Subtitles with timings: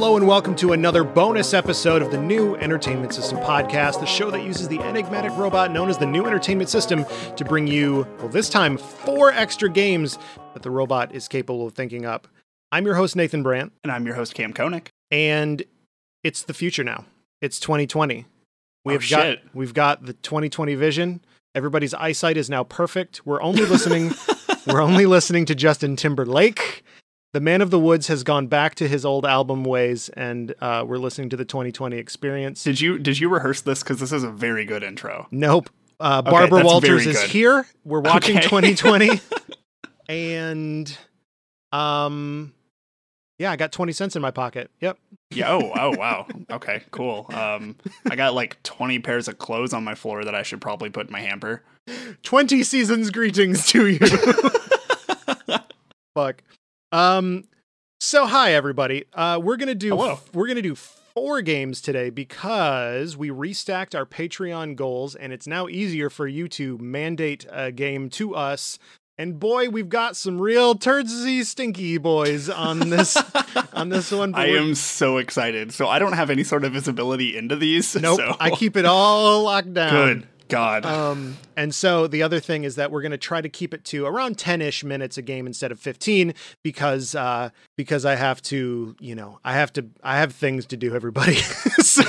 [0.00, 4.30] Hello and welcome to another bonus episode of the New Entertainment System podcast, the show
[4.30, 7.04] that uses the enigmatic robot known as the New Entertainment System
[7.34, 10.16] to bring you, well, this time, four extra games
[10.54, 12.28] that the robot is capable of thinking up.
[12.70, 14.88] I'm your host, Nathan Brandt, And I'm your host, Kam Koenig.
[15.10, 15.64] and
[16.22, 17.04] it's the future now.
[17.42, 18.24] It's 2020.
[18.24, 18.30] Oh,
[18.84, 19.40] We've got shit.
[19.52, 21.24] we've got the 2020 vision.
[21.56, 23.26] Everybody's eyesight is now perfect.
[23.26, 24.12] We're only listening
[24.68, 26.84] we're only listening to Justin Timberlake.
[27.38, 30.84] The Man of the Woods has gone back to his old album ways, and uh,
[30.84, 32.64] we're listening to the 2020 experience.
[32.64, 33.80] Did you did you rehearse this?
[33.80, 35.28] Because this is a very good intro.
[35.30, 35.70] Nope.
[36.00, 37.64] Uh, Barbara that's Walters is here.
[37.84, 38.48] We're watching Okay.
[38.48, 39.20] 2020,
[40.08, 40.98] and
[41.70, 42.52] um,
[43.38, 44.72] yeah, I got 20 cents in my pocket.
[44.80, 44.98] Yep.
[45.30, 45.52] Yeah.
[45.52, 45.70] Oh.
[45.76, 45.96] Oh.
[45.96, 46.26] Wow.
[46.50, 46.82] Okay.
[46.90, 47.26] Cool.
[47.32, 47.76] Um,
[48.10, 51.06] I got like twenty pairs of clothes on my floor that I should probably put
[51.06, 51.62] in my hamper.
[52.24, 54.00] 20 seasons greetings to you.
[56.16, 56.42] Fuck.
[56.92, 57.44] Um
[58.00, 59.04] so hi everybody.
[59.12, 60.20] Uh we're going to do Hello.
[60.32, 65.68] we're to do four games today because we restacked our Patreon goals and it's now
[65.68, 68.78] easier for you to mandate a game to us.
[69.20, 73.16] And boy, we've got some real turdsy stinky boys on this
[73.72, 74.32] on this one.
[74.36, 75.72] I am so excited.
[75.72, 77.96] So I don't have any sort of visibility into these.
[78.00, 79.90] Nope, so- I keep it all locked down.
[79.92, 80.28] good.
[80.48, 80.84] God.
[80.86, 83.84] Um, and so the other thing is that we're going to try to keep it
[83.86, 88.96] to around 10ish minutes a game instead of 15 because uh because I have to,
[88.98, 91.34] you know, I have to I have things to do everybody.
[91.82, 92.02] so,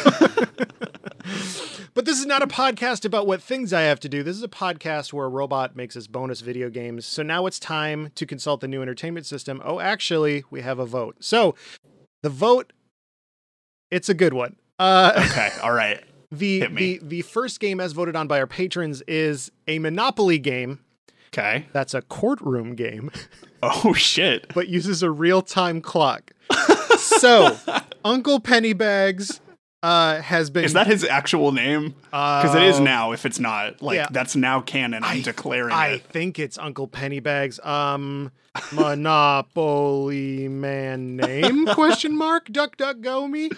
[1.93, 4.23] but this is not a podcast about what things I have to do.
[4.23, 7.05] This is a podcast where a robot makes us bonus video games.
[7.05, 9.61] So now it's time to consult the new entertainment system.
[9.63, 11.17] Oh, actually, we have a vote.
[11.19, 11.55] So
[12.23, 12.73] the vote
[13.91, 14.55] it's a good one.
[14.77, 15.49] Uh okay.
[15.61, 16.03] All right.
[16.31, 20.79] The the the first game as voted on by our patrons is a Monopoly game.
[21.33, 21.67] Okay.
[21.73, 23.11] That's a courtroom game,
[23.63, 24.51] Oh shit.
[24.55, 26.31] but uses a real time clock.
[26.97, 27.55] so,
[28.03, 29.39] Uncle Pennybags
[29.83, 31.93] uh, has been Is that his actual name?
[32.09, 33.11] Because it is Uh, now.
[33.11, 34.07] If it's not, like yeah.
[34.11, 35.03] that's now canon.
[35.03, 36.01] I'm I- declaring I it.
[36.03, 37.63] think it's Uncle Pennybags.
[37.65, 38.31] Um,
[38.73, 41.65] Monopoly man name?
[41.73, 42.47] Question mark.
[42.51, 43.51] Duck duck go me.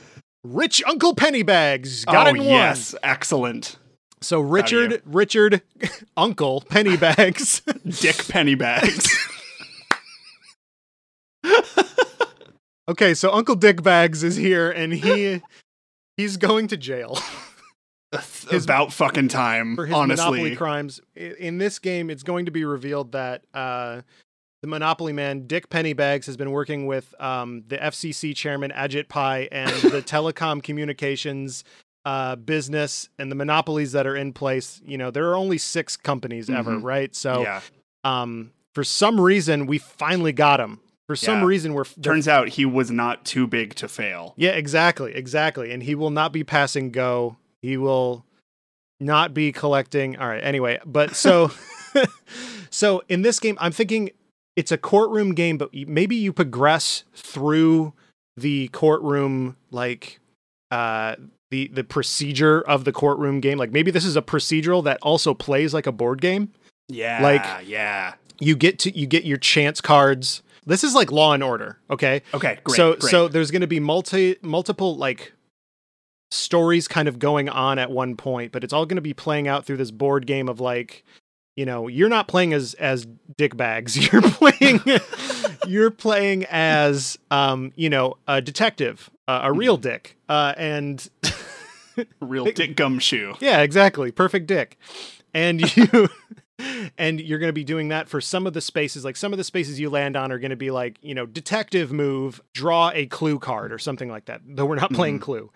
[0.43, 2.45] Rich Uncle Pennybags got oh in one.
[2.47, 2.95] yes.
[3.03, 3.77] Excellent.
[4.21, 5.61] So Richard, Richard,
[6.17, 7.63] Uncle Pennybags.
[8.01, 9.07] Dick Pennybags.
[12.87, 15.41] Okay, so Uncle Dick Bags is here and he
[16.17, 17.17] he's going to jail
[18.11, 20.55] It's about fucking time, for his monopoly honestly.
[20.57, 20.99] crimes.
[21.15, 24.01] In this game, it's going to be revealed that uh,
[24.61, 29.49] the Monopoly man, Dick Pennybags, has been working with um, the FCC chairman, Ajit Pai,
[29.51, 31.63] and the telecom communications
[32.05, 34.81] uh, business and the monopolies that are in place.
[34.85, 36.83] You know, there are only six companies ever, Mhm.
[36.83, 37.15] right?
[37.15, 37.61] So yeah.
[38.03, 40.79] um, for some reason, we finally got him.
[41.07, 41.45] For some Yeah.
[41.45, 44.33] reason, we're Turns out he was not too big to fail.
[44.37, 45.71] Yeah, exactly, exactly.
[45.71, 47.37] And he will not be passing go.
[47.61, 48.25] He will
[48.99, 50.17] not be collecting.
[50.17, 50.43] All right.
[50.43, 51.51] Anyway, but so
[52.69, 54.09] so in this game, I'm thinking
[54.55, 57.93] it's a courtroom game, but maybe you progress through
[58.37, 60.19] the courtroom like
[60.71, 61.15] uh
[61.51, 63.57] the the procedure of the courtroom game.
[63.57, 66.51] Like maybe this is a procedural that also plays like a board game.
[66.89, 67.21] Yeah.
[67.21, 68.13] Like- yeah.
[68.39, 70.41] You get to you get your chance cards.
[70.65, 72.21] This is like Law and Order, okay?
[72.33, 72.59] Okay.
[72.63, 72.75] Great.
[72.75, 73.11] so great.
[73.11, 75.33] so there's going to be multi multiple like
[76.31, 79.47] stories kind of going on at one point but it's all going to be playing
[79.49, 81.03] out through this board game of like
[81.55, 83.07] you know you're not playing as as
[83.37, 84.79] dick bags you're playing
[85.67, 91.09] you're playing as um you know a detective uh, a real dick uh and
[92.21, 93.33] real dick gumshoe.
[93.39, 94.11] yeah, exactly.
[94.11, 94.77] Perfect dick.
[95.33, 96.09] And you
[96.97, 99.05] and you're going to be doing that for some of the spaces.
[99.05, 101.25] Like some of the spaces you land on are going to be like, you know,
[101.25, 104.41] detective move, draw a clue card or something like that.
[104.45, 105.51] Though we're not playing clue.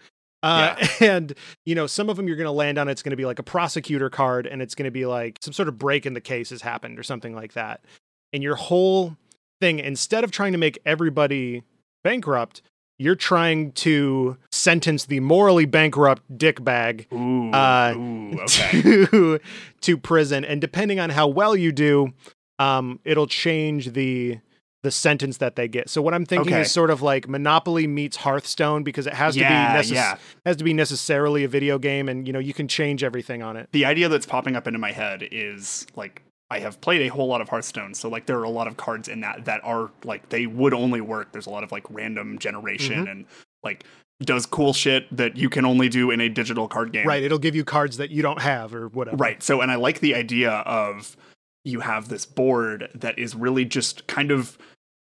[0.46, 1.34] Uh, and
[1.66, 2.88] you know, some of them you're going to land on.
[2.88, 5.54] It's going to be like a prosecutor card, and it's going to be like some
[5.54, 7.84] sort of break in the case has happened or something like that.
[8.32, 9.18] And your whole
[9.60, 11.64] thing, instead of trying to make everybody
[12.04, 12.62] bankrupt,
[12.98, 17.52] you're trying to sentence the morally bankrupt dick bag Ooh.
[17.52, 18.40] Uh, ooh.
[18.42, 18.82] Okay.
[18.82, 19.40] to
[19.82, 22.14] to prison and depending on how well you do
[22.60, 24.40] um it'll change the
[24.86, 26.62] the sentence that they get so what i'm thinking Okay.
[26.62, 29.54] is sort of like monopoly meets hearthstone because it has Yeah, to
[29.84, 30.18] be necess- yeah.
[30.46, 33.58] has to be necessarily a video game and you know you can change everything on
[33.58, 36.22] it the idea that's popping up into my head is like
[36.52, 38.78] I have played a whole lot of Hearthstone, so like there are a lot of
[38.78, 41.32] cards in that that are like they would only work.
[41.32, 43.12] There's a lot of like random generation Mhm.
[43.12, 43.26] and
[43.64, 43.84] like
[44.22, 47.08] does cool shit that you can only do in a digital card game.
[47.08, 49.42] right it'll give you cards that you don't have or whatever Right.
[49.42, 51.18] So, and I like the idea of
[51.64, 54.56] you have this board that is really just kind of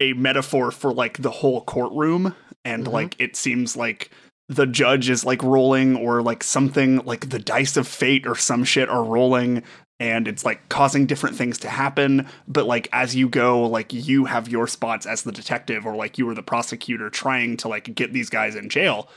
[0.00, 2.34] a metaphor for like the whole courtroom
[2.64, 2.93] and Mhm.
[2.93, 4.10] like it seems like
[4.48, 8.62] the judge is like rolling or like something like the dice of fate or some
[8.64, 9.62] shit are rolling
[9.98, 14.26] and it's like causing different things to happen but like as you go like you
[14.26, 17.93] have your spots as the detective or like you are the prosecutor trying to like
[17.94, 19.08] get these guys in jail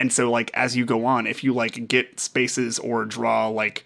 [0.00, 3.84] and so like as you go on if you like get spaces or draw like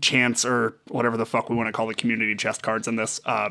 [0.00, 3.20] chance or whatever the fuck we want to call the community chest cards in this
[3.26, 3.50] uh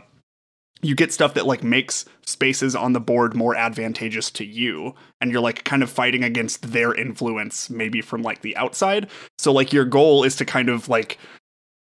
[0.82, 5.32] you get stuff that like makes spaces on the board more advantageous to you and
[5.32, 9.10] you're like kind of fighting against their influence maybe from like the outside.
[9.38, 11.18] So like your goal is to kind of like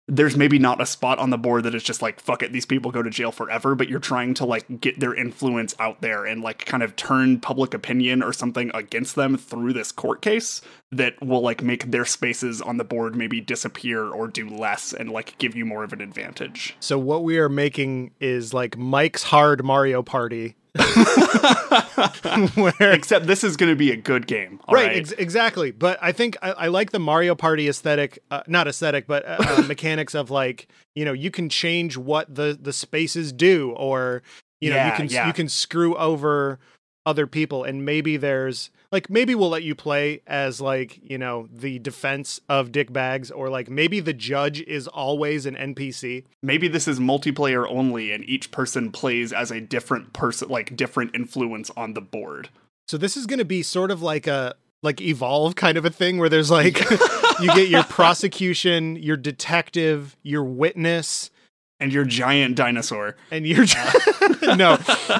[0.08, 2.66] there's maybe not a spot on the board that is just like fuck it these
[2.66, 6.26] people go to jail forever but you're trying to like get their influence out there
[6.26, 10.62] and like kind of turn public opinion or something against them through this court case
[10.92, 15.12] that will like make their spaces on the board maybe disappear or do less and
[15.12, 19.24] like give you more of an advantage So what we are making is like Mike's
[19.24, 20.56] hard Mario Party.
[22.56, 25.72] where except this is going to be a good game all right, right, ex- exactly.
[25.72, 29.38] But I think I, I like the Mario Party aesthetic, uh, not aesthetic, but uh,
[29.40, 34.24] uh, mechanics of like you know you can change what the the spaces do, or
[34.60, 35.28] you know you can yeah.
[35.28, 36.60] you can screw over
[37.06, 41.48] other people, and maybe there's like maybe we'll let you play as like you know
[41.54, 46.24] the defense of dick bags, or like maybe the judge is always an NPC.
[46.42, 51.14] maybe this is multiplayer only and each person plays as a different person like different
[51.14, 52.50] influence on the board
[52.88, 55.92] So this is going to be sort of like a like evolve kind of a
[55.92, 56.80] thing where there's like
[57.40, 61.30] you get your prosecution, your detective, your witness,
[61.80, 63.66] and your giant dinosaur and your
[64.56, 64.78] no,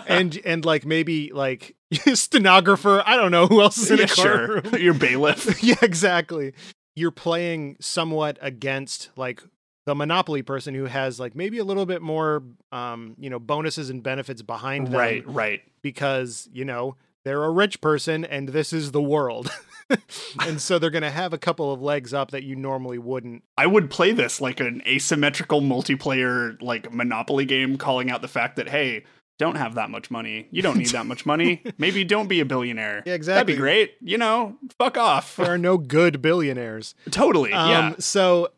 [0.08, 1.76] and and like maybe like
[2.14, 3.04] stenographer.
[3.06, 4.82] I don't know who else is in yeah, a sure courtroom.
[4.82, 6.54] your bailiff yeah, exactly.
[6.96, 9.44] You're playing somewhat against like
[9.86, 13.90] the monopoly person who has like maybe a little bit more um you know bonuses
[13.90, 18.74] and benefits behind them right right because you know they're a rich person and this
[18.74, 19.50] is the world
[20.46, 23.44] and so they're going to have a couple of legs up that you normally wouldn't.
[23.58, 28.56] I would play this like an asymmetrical multiplayer like monopoly game calling out the fact
[28.58, 29.06] that hey
[29.40, 30.48] don't have that much money.
[30.50, 31.62] You don't need that much money.
[31.78, 33.04] Maybe don't be a billionaire.
[33.06, 33.54] Yeah, exactly.
[33.54, 33.96] that'd be great.
[34.02, 35.36] You know fuck off.
[35.38, 36.96] There are no good billionaires.
[37.12, 37.96] Totally um yeah.
[38.00, 38.50] so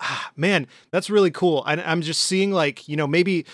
[0.00, 1.62] ah, man that's really cool.
[1.66, 3.46] I, i'm just seeing like you know maybe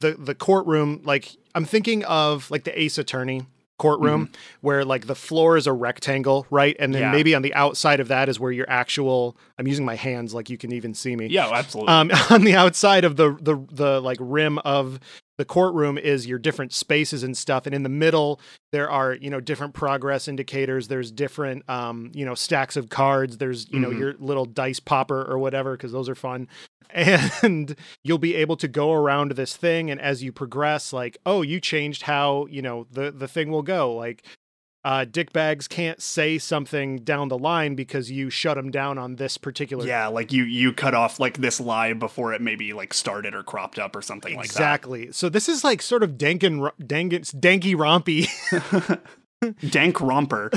[0.00, 3.46] the the courtroom like i'm thinking of like the ace attorney
[3.80, 4.28] courtroom
[4.60, 6.76] where like the floor is a rectangle right?
[6.78, 7.12] And then Yeah.
[7.12, 10.48] maybe on the outside of that is where your actual i'm using my hands like
[10.52, 11.26] you can even see me.
[11.26, 11.92] Yeah absolutely.
[11.94, 15.00] Um, on the outside of the the the like rim of
[15.40, 18.38] the courtroom is your different spaces and stuff and in the middle
[18.72, 23.38] there are you know different progress indicators there's different um you know stacks of cards
[23.38, 23.98] there's you know Mhm.
[23.98, 26.46] your little dice popper or whatever because those are fun
[26.90, 31.40] and you'll be able to go around this thing and as you progress like oh
[31.40, 34.22] you changed how you know the the thing will go like
[34.84, 39.16] uh, Dick Bags can't say something down the line because you shut them down on
[39.16, 42.94] this particular yeah like you you cut off like this lie before it maybe like
[42.94, 45.12] started or cropped up or something like that exactly.
[45.12, 48.28] So this is like sort of dankin dankin danky rompy.
[49.70, 50.50] dank romper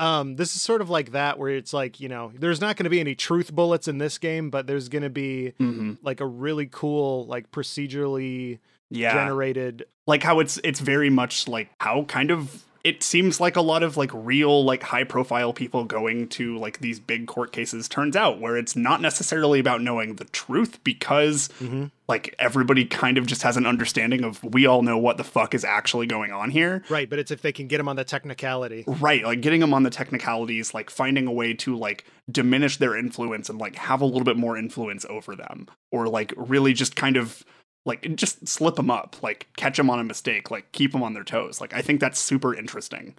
[0.00, 2.84] um, this is sort of like that where it's like you know there's not going
[2.84, 6.20] to be any truth bullets in this game, but there's going to be hmm like
[6.20, 8.58] a really cool like procedurally
[8.94, 9.84] yeah generated.
[10.06, 13.82] like how it's it's very much like how kind of it seems like a lot
[13.82, 18.14] of like real like high profile people going to like these big court cases turns
[18.14, 21.90] out where it's not necessarily about knowing the truth because Mhm.
[22.08, 25.54] like everybody kind of just has an understanding of we all know what the fuck
[25.54, 28.04] is actually going on here Right, but it's if they can get them on the
[28.04, 28.84] technicality.
[28.86, 32.94] Right, like getting them on the technicalities, like finding a way to like diminish their
[32.94, 36.96] influence and like have a little bit more influence over them, or like really just
[36.96, 37.42] kind of
[37.84, 41.12] like just slip them up, like catch them on a mistake, like keep them on
[41.14, 41.60] their toes.
[41.60, 43.14] Like I think that's super interesting.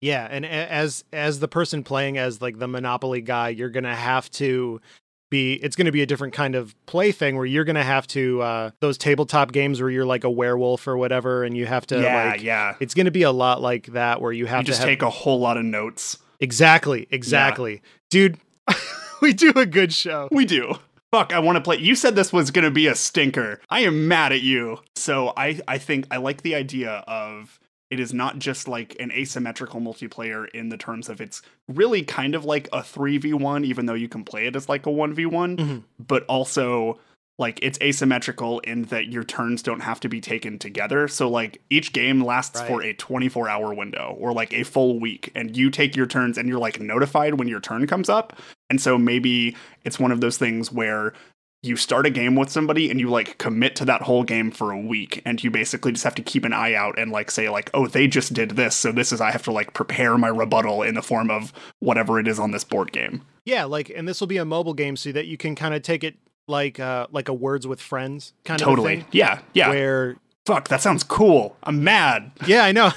[0.00, 4.30] Yeah, and as as the person playing as like the monopoly guy, you're gonna have
[4.32, 4.80] to
[5.30, 5.54] be.
[5.54, 8.70] It's gonna be a different kind of play thing where you're gonna have to uh,
[8.80, 12.30] those tabletop games where you're like a werewolf or whatever, and you have to yeah,
[12.30, 12.42] like.
[12.42, 12.76] yeah.
[12.80, 15.02] It's gonna be a lot like that where you have You to just have take
[15.02, 16.16] a whole lot of notes.
[16.38, 18.38] exactly, exactly, dude.
[19.20, 20.28] we do a good show.
[20.30, 20.76] We do.
[21.12, 21.78] Fuck, I want to play.
[21.78, 23.60] You said this was going to be a stinker.
[23.70, 24.78] I am mad at you.
[24.96, 27.58] So I I think I like the idea of
[27.90, 32.34] it is not just like an asymmetrical multiplayer in the terms of it's really kind
[32.34, 35.82] of like a 3v1 even though you can play it as like a 1v1, Mhm.
[35.98, 36.98] but also
[37.38, 41.08] like it's asymmetrical in that your turns don't have to be taken together.
[41.08, 45.30] So like each game lasts for a 24 hour window or like a full week
[45.34, 48.38] and you take your turns and you're like notified when your turn comes up.
[48.70, 51.12] And so maybe it's one of those things where
[51.62, 54.70] you start a game with somebody and you like commit to that whole game for
[54.70, 57.48] a week and you basically just have to keep an eye out and like say
[57.48, 60.28] like oh they just did this so this is i have to like prepare my
[60.28, 63.22] rebuttal in the form of whatever it is on this board game.
[63.44, 65.82] Yeah, like, and this will be a mobile game so that you can kind of
[65.82, 69.04] take it like uh like a words with friends kind of totally.
[69.10, 69.68] yeah yeah.
[69.68, 71.56] Where fuck that sounds cool.
[71.62, 72.30] I'm mad.
[72.46, 72.92] Yeah, I know,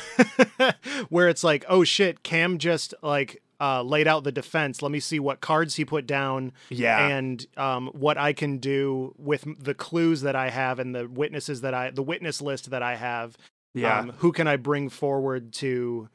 [1.09, 4.81] where it's like, oh shit, Kam just like uh laid out the defense.
[4.81, 9.13] Let me see what cards he put down yeah and um what I can do
[9.17, 12.81] with the clues that I have and the witnesses that I the witness list that
[12.81, 13.37] I have.
[13.75, 16.09] yeah Um, who can I bring forward to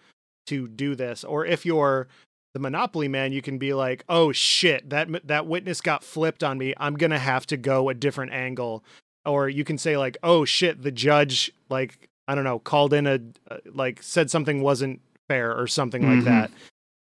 [0.49, 1.25] to do this?
[1.25, 2.09] Or if you're
[2.55, 6.57] the Monopoly man, you can be like, "Oh shit, that that witness got flipped on
[6.59, 6.73] me.
[6.79, 8.83] I'm gonna have to go a different angle."
[9.25, 13.07] Or you can say like, "Oh shit, the judge like I don't know called in
[13.07, 16.17] a uh, like said something wasn't fair or something Mhm.
[16.17, 16.51] like that."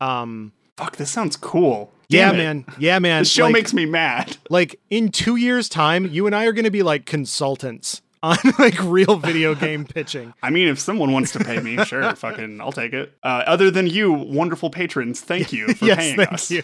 [0.01, 2.37] Um, fuck this sounds cool yeah, it.
[2.37, 3.21] man, yeah, man.
[3.21, 6.53] The show like, makes me mad like in two years' time, you and I are
[6.53, 10.33] gonna be like consultants on like real video game pitching.
[10.41, 13.13] I mean, if someone wants to pay me, sure, fucking, I'll take it.
[13.23, 16.51] Uh, other than you, wonderful patrons, thank you for yes, paying thank us.
[16.51, 16.63] you.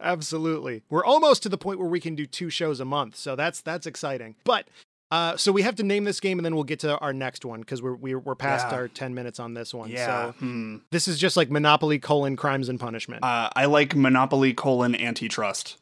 [0.00, 0.82] Absolutely.
[0.90, 3.60] We're almost to the point where we can do two shows a month, so that's
[3.60, 4.34] that's exciting.
[4.44, 4.66] But
[5.10, 7.44] uh, so we have to name this game, and then we'll get to our next
[7.44, 8.76] one because we're we're, we're past Yeah.
[8.76, 9.90] our ten minutes on this one.
[9.90, 10.06] Yeah.
[10.06, 10.76] So hmm.
[10.90, 13.24] this is just like Monopoly colon crimes and punishment.
[13.24, 15.76] Uh, I like Monopoly colon antitrust.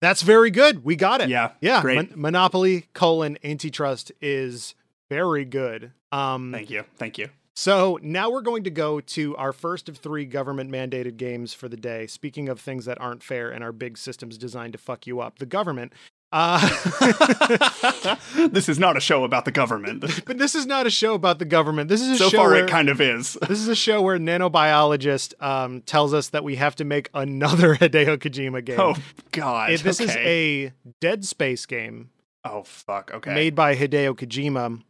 [0.00, 0.84] that's very good.
[0.84, 1.28] We got it.
[1.28, 1.52] Yeah.
[1.60, 1.82] Yeah.
[1.82, 1.96] Great.
[1.96, 4.74] Mon- Monopoly colon antitrust is
[5.10, 5.92] very good.
[6.12, 6.84] Um, Thank you.
[6.96, 7.28] Thank you.
[7.56, 11.68] So now we're going to go to our first of three government mandated games for
[11.68, 12.08] the day.
[12.08, 15.38] Speaking of things that aren't fair and are big systems designed to fuck you up,
[15.38, 15.92] the government.
[16.36, 16.58] Uh,
[18.50, 20.00] this is not a show about the government.
[20.26, 21.88] but this is not a show about the government.
[21.88, 23.38] This is a so show far, where, it kind of is.
[23.48, 27.74] this is a show where nanobiologist um, tells us that we have to make another
[27.76, 28.80] Hideo Kojima game.
[28.80, 28.96] Oh
[29.30, 29.70] God.
[29.70, 32.10] It- this is a Dead Space game
[32.44, 33.12] Oh fuck.
[33.14, 33.32] Okay.
[33.32, 34.82] made by Hideo Kojima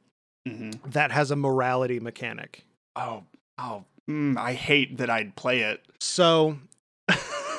[0.48, 2.64] hmm that has a morality mechanic.
[2.96, 3.24] Oh.
[3.58, 3.84] Oh.
[4.08, 5.82] Mm, I hate that I'd play it.
[6.00, 6.56] So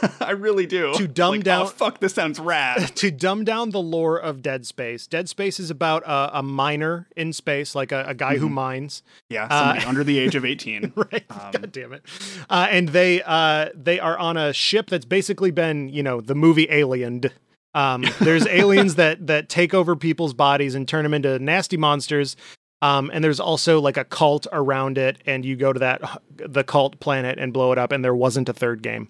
[0.20, 0.94] I really do.
[0.96, 2.00] To dumb Like, down- Oh, fuck.
[2.00, 2.88] This sounds rad.
[2.96, 7.08] to dumb down the lore of Dead Space, Dead Space is about a, a miner
[7.16, 8.54] in space, like a, a guy who Mhm.
[8.54, 9.48] mines, Yeah.
[9.50, 10.92] Uh, under the age of eighteen.
[10.96, 11.24] right?
[11.30, 12.04] Um, God damn it!
[12.50, 16.36] Uh, and they uh, they are on a ship that's basically been, you know, the
[16.36, 17.32] movie Aliened.
[17.74, 22.36] Um, there's aliens that that take over people's bodies and turn them into nasty monsters.
[22.82, 26.02] Um, and there's also like a cult around it, and you go to that
[26.36, 27.92] the cult planet and blow it up.
[27.92, 29.10] And there wasn't a third game.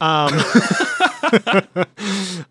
[0.00, 0.32] Um,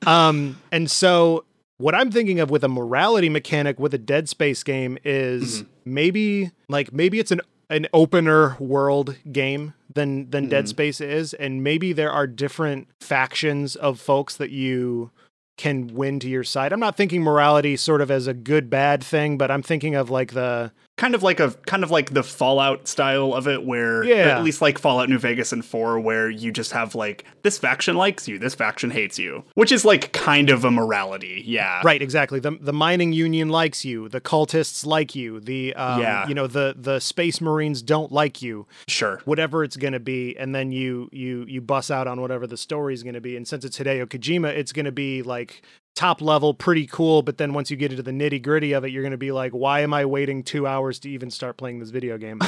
[0.06, 1.46] um, and so
[1.78, 6.52] what I'm thinking of with a morality mechanic with a Dead Space game is maybe
[6.70, 10.70] like maybe it's an an opener world game than than Dead Mhm.
[10.70, 15.12] Space is, and maybe there are different factions of folks that you
[15.58, 16.72] can win to your side.
[16.72, 20.10] I'm not thinking morality sort of as a good bad thing, but I'm thinking of
[20.10, 24.04] like the kind of like a kind of like the Fallout style of it, where
[24.04, 24.38] Yeah.
[24.38, 27.96] at least like Fallout New Vegas and Four, where you just have like this faction
[27.96, 32.02] likes you, this faction hates you, which is like kind of a morality, yeah, Right,
[32.02, 32.40] exactly.
[32.40, 34.10] The the mining union likes you.
[34.10, 35.40] The cultists like you.
[35.40, 36.28] The um, Yeah.
[36.28, 38.66] you know the the space marines don't like you.
[38.88, 42.48] sure, Whatever it's going to be, and then you you you bust out on whatever
[42.48, 43.38] the story is going to be.
[43.38, 45.62] And since it's Hideo Kojima, it's going to be like
[45.98, 47.22] top level, pretty cool.
[47.24, 49.32] But then once you get into the nitty gritty of it, you're going to be
[49.32, 52.40] like, why am I waiting two hours to even start playing this video game?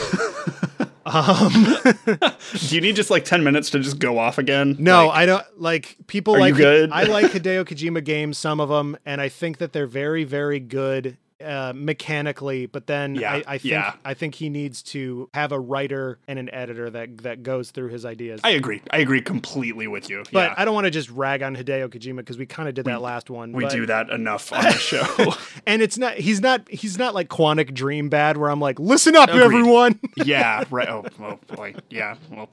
[1.06, 1.76] um,
[2.54, 4.76] Do you need just like ten minutes to just go off again?
[4.80, 6.92] No, Like, I don't like people like good?
[6.92, 10.60] I like Hideo Kojima games, some of them, and I think that they're very, very
[10.60, 12.66] good uh, mechanically.
[12.66, 13.94] But then Yeah, I, I think yeah.
[14.04, 17.90] I think he needs to have a writer and an editor that that goes through
[17.90, 18.42] his ideas.
[18.44, 18.82] I agree.
[18.92, 20.24] I agree completely with you.
[20.32, 20.56] but yeah.
[20.58, 23.02] I don't want to just rag on Hideo Kojima because we kind of did that
[23.02, 23.52] last one.
[23.52, 25.34] we but- do that enough on the show.
[25.68, 29.16] and it's not he's not he's not like Quantic Dream bad where I'm like, listen
[29.16, 29.44] up, Agreed.
[29.44, 30.00] everyone.
[30.18, 30.90] yeah, right.
[30.90, 31.76] Oh, oh boy.
[31.90, 32.16] Yeah.
[32.30, 32.50] Well.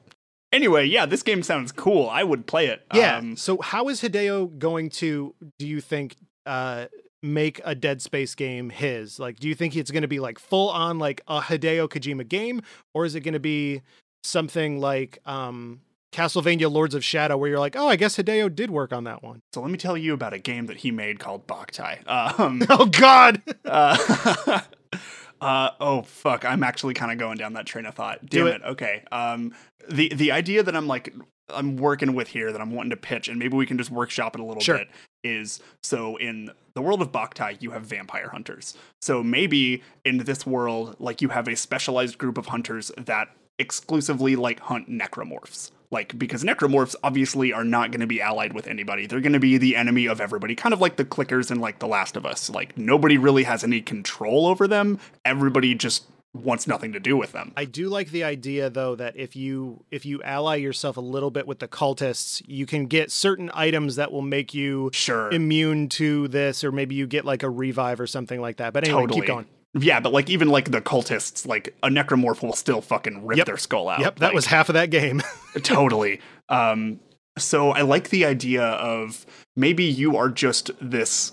[0.53, 2.09] Anyway, yeah, this game sounds cool.
[2.09, 2.87] I would play it.
[2.95, 3.17] Yeah.
[3.17, 6.17] Um, so how is Hideo going to do you think
[6.47, 6.87] uh
[7.27, 9.19] make a Dead Space game his?
[9.21, 12.27] Like do you think it's going to be like full on like a Hideo Kojima
[12.29, 12.63] game
[12.95, 13.83] or is it going to be
[14.25, 15.81] something like um
[16.13, 19.23] Castlevania Lords of Shadow where you're like, "Oh, I guess Hideo did work on that
[19.23, 21.99] one." so let me tell you about a game that he made called Boktai.
[22.39, 23.43] Um, Oh god.
[23.67, 24.61] uh,
[25.41, 26.45] uh, oh fuck!
[26.45, 28.25] I'm actually kind of going down that train of thought.
[28.25, 28.55] Do Damn it.
[28.55, 28.63] it.
[28.65, 29.03] Okay.
[29.13, 29.53] Um,
[29.91, 31.13] the the idea that I'm like
[31.51, 34.35] I'm working with here that I'm wanting to pitch, and maybe we can just workshop
[34.37, 34.79] it a little Sure.
[34.79, 34.89] bit.
[35.27, 38.77] Is so in the world of Boktai, you have vampire hunters.
[39.01, 43.29] So maybe in this world, like you have a specialized group of hunters that
[43.59, 45.73] exclusively like hunt necromorphs.
[45.91, 49.07] Like because necromorphs obviously are not going to be allied with anybody.
[49.07, 51.79] They're going to be the enemy of everybody, kind of like the clickers in like
[51.79, 52.51] The Last of Us.
[52.51, 54.99] Like nobody really has any control over them.
[55.25, 56.05] Everybody just
[56.35, 57.53] wants nothing to do with them.
[57.57, 61.31] I do like the idea though that if you if you ally yourself a little
[61.31, 65.31] bit with the cultists, you can get certain items that will make you Sure.
[65.31, 68.73] immune to this or maybe you get like a revive or something like that.
[68.75, 69.21] But anyway, Totally.
[69.21, 69.47] keep going.
[69.79, 73.47] Yeah, but like even like the cultists, like a necromorph will still fucking rip Yep.
[73.47, 74.01] their skull out.
[74.01, 75.23] Yep, that Like, was half of that game.
[75.63, 76.21] totally.
[76.49, 77.01] Um,
[77.39, 81.33] so I like the idea of maybe you are just this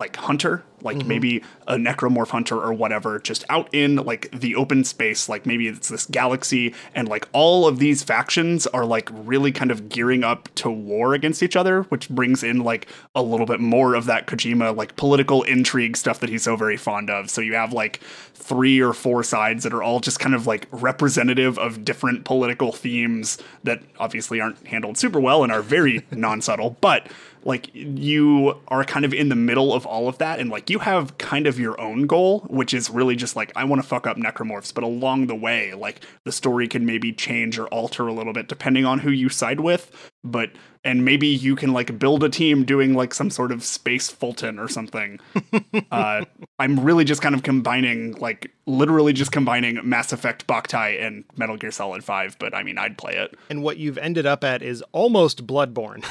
[0.00, 1.06] like hunter, like Mhm.
[1.06, 5.66] maybe a necromorph hunter or whatever, just out in like the open space, like maybe
[5.68, 10.24] it's this galaxy, and like all of these factions are like really kind of gearing
[10.24, 14.06] up to war against each other, which brings in like a little bit more of
[14.06, 17.28] that Kojima like political intrigue stuff that he's so very fond of.
[17.30, 18.00] So you have like
[18.34, 22.72] three or four sides that are all just kind of like representative of different political
[22.72, 27.06] themes that obviously aren't handled super well and are very non-subtle, but
[27.44, 30.78] like you are kind of in the middle of all of that and like you
[30.80, 34.06] have kind of your own goal which is really just like i want to fuck
[34.06, 38.12] up necromorphs but along the way like the story can maybe change or alter a
[38.12, 40.50] little bit depending on who you side with but
[40.84, 44.58] and maybe you can like build a team doing like some sort of space fulton
[44.58, 45.20] or something
[45.92, 46.24] uh
[46.58, 51.56] i'm really just kind of combining like literally just combining mass effect boktai and metal
[51.56, 54.62] gear solid 5 but i mean i'd play it and what you've ended up at
[54.62, 56.04] is almost Bloodborne.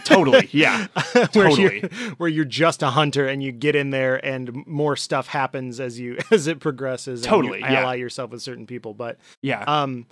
[0.04, 1.80] totally yeah where Totally.
[1.80, 5.78] you're where you're just a hunter and you get in there and more stuff happens
[5.80, 7.22] as you as it progresses.
[7.22, 7.80] and Totally, you yeah.
[7.82, 10.06] ally yourself with certain people, but yeah um,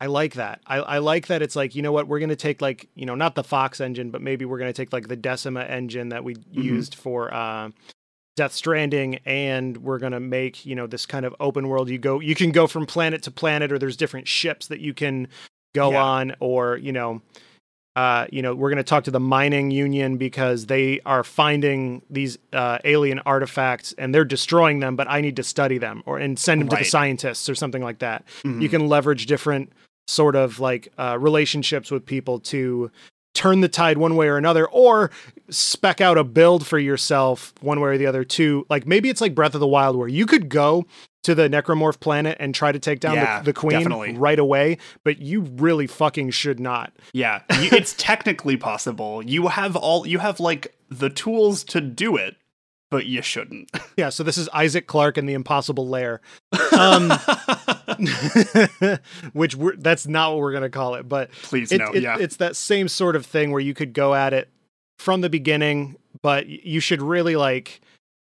[0.00, 0.60] I like that.
[0.66, 3.14] I, I like that it's like you know what we're gonna take like you know
[3.14, 6.34] not the Fox engine, but maybe we're gonna take like the Decima engine that we
[6.34, 6.60] Mm-hmm.
[6.62, 7.70] used for uh,
[8.36, 11.88] Death Stranding, and we're gonna make you know this kind of open world.
[11.88, 14.92] You go you can go from planet to planet, or there's different ships that you
[14.92, 15.28] can
[15.74, 16.02] go Yeah.
[16.02, 17.22] on, or you know
[17.94, 22.02] uh, you know, we're going to talk to the mining union because they are finding
[22.10, 26.18] these uh, alien artifacts and they're destroying them, but I need to study them or
[26.18, 28.26] and send them to the scientists or something like that.
[28.44, 28.60] Mhm.
[28.60, 29.72] You can leverage different
[30.06, 32.90] sort of like uh, relationships with people to
[33.34, 35.10] turn the tide one way or another, or
[35.50, 38.64] spec out a build for yourself one way or the other too.
[38.70, 40.86] Like maybe it's like Breath of the Wild where you could go
[41.24, 44.14] to the necromorph planet and try to take down Yeah, the, the queen definitely.
[44.16, 46.92] right away, but you really fucking should not.
[47.12, 49.22] Yeah, it's technically possible.
[49.22, 52.36] You have all you have like the tools to do it,
[52.90, 53.70] but you shouldn't.
[53.96, 56.20] Yeah, so this is Isaac Clarke and the Impossible Lair,
[56.76, 57.10] um,
[59.32, 61.92] which we're, that's not what we're gonna call it, but Please it, no.
[61.92, 62.18] it- yeah.
[62.18, 64.50] it's that same sort of thing where you could go at it
[64.98, 67.80] from the beginning, but you should really like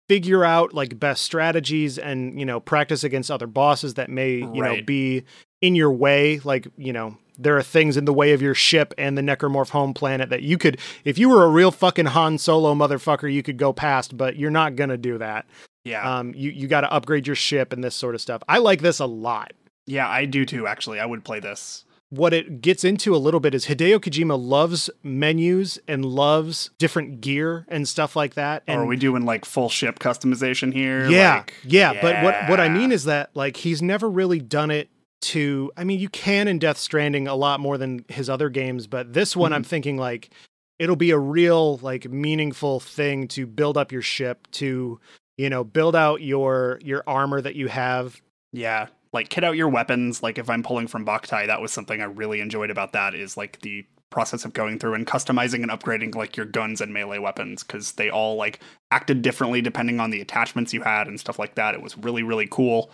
[0.09, 4.61] figure out like best strategies and you know practice against other bosses that may you
[4.61, 5.23] know be
[5.63, 8.93] in your way like you know there are things in the way of your ship
[8.99, 12.39] and the necromorph home planet that you could if you were a real fucking Han
[12.39, 15.47] Solo motherfucker you could go past but you're not to do that
[15.85, 16.19] yeah.
[16.19, 18.81] um you you got to upgrade your ship and this sort of stuff i like
[18.83, 19.53] this a lot
[19.87, 21.01] yeah, I do too actually.
[21.01, 21.85] I would play this.
[22.11, 27.21] what it gets into a little bit is hideo kojima loves menus and loves different
[27.21, 31.09] gear and stuff like that and or are we doing like full ship customization here?
[31.09, 34.71] yeah Like, yeah but what what i mean is that like he's never really done
[34.71, 34.89] it
[35.21, 38.87] to i mean you can in death stranding a lot more than his other games
[38.87, 39.57] but this one Mm-hmm.
[39.57, 40.31] i'm thinking like
[40.79, 44.99] it'll be a real like meaningful thing to build up your ship to
[45.37, 48.21] you know build out your your armor that you have
[48.53, 48.87] Yeah.
[49.13, 50.23] Like kit out your weapons.
[50.23, 53.37] Like if I'm pulling from Boktai, that was something I really enjoyed about that is
[53.37, 57.19] like the process of going through and customizing and upgrading like your guns and melee
[57.19, 58.61] weapons because they all like
[58.93, 61.75] acted differently depending on the attachments you had and stuff like that.
[61.75, 62.91] It was really, really cool.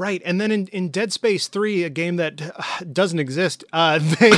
[0.00, 2.40] Right, and then in, in Dead Space Three, a game that
[2.92, 4.32] doesn't exist, uh, they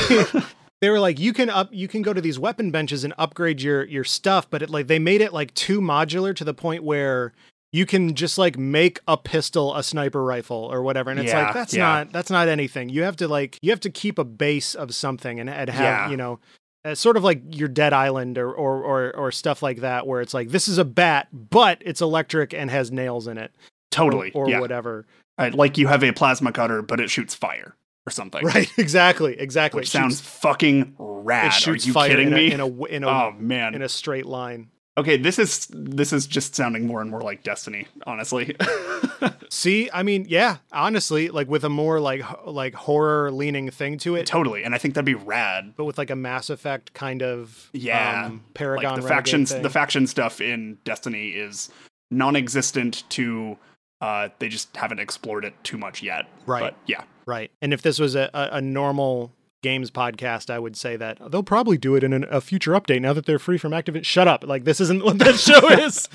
[0.81, 3.61] they were like, you can up, you can go to these weapon benches and upgrade
[3.61, 6.83] your your stuff, but it like they made it like too modular to the point
[6.83, 7.31] where
[7.71, 11.45] you can just like make a pistol a sniper rifle or whatever, and it's Yeah,
[11.45, 11.83] like that's yeah.
[11.83, 12.89] not that's not anything.
[12.89, 15.81] You have to like you have to keep a base of something and, and have
[15.81, 16.09] Yeah.
[16.09, 16.39] you know.
[16.85, 20.19] Uh, sort of like your Dead Island or, or or or stuff like that, where
[20.19, 23.89] it's like this is a bat, but it's electric and has nails in it, or-
[23.89, 24.31] Totally.
[24.33, 24.59] or, yeah.
[24.59, 25.05] whatever.
[25.37, 28.45] Right, like you have a plasma cutter, but it shoots fire or something.
[28.45, 29.79] Right, exactly, exactly.
[29.79, 31.47] Which It sounds shoots, fucking rad.
[31.47, 32.51] it shoots Are you fire kidding in me?
[32.51, 33.73] A, in a in a oh man.
[33.75, 34.69] in a straight line.
[34.97, 38.55] okay, this is this is just sounding more and more like Destiny, honestly.
[39.49, 44.15] See, I mean, yeah, honestly, like with a more like like horror leaning thing to
[44.15, 44.63] it, totally.
[44.63, 45.73] And I think that'd be rad.
[45.77, 49.51] but with like a Mass Effect kind of Yeah, um, Paragon like the Renegade factions
[49.51, 49.63] thing.
[49.63, 51.69] the faction stuff in Destiny is
[52.11, 53.57] non-existent to
[54.03, 56.25] uh they just haven't explored it too much yet.
[56.45, 56.59] Right.
[56.61, 57.03] But yeah.
[57.25, 57.49] Right.
[57.61, 59.31] And if this was a, a, a normal
[59.63, 63.01] games podcast, I would say that they'll probably do it in an, a future update
[63.01, 64.05] now that they're free from Activision.
[64.05, 64.43] Shut up.
[64.45, 66.07] Like, this isn't what that show is.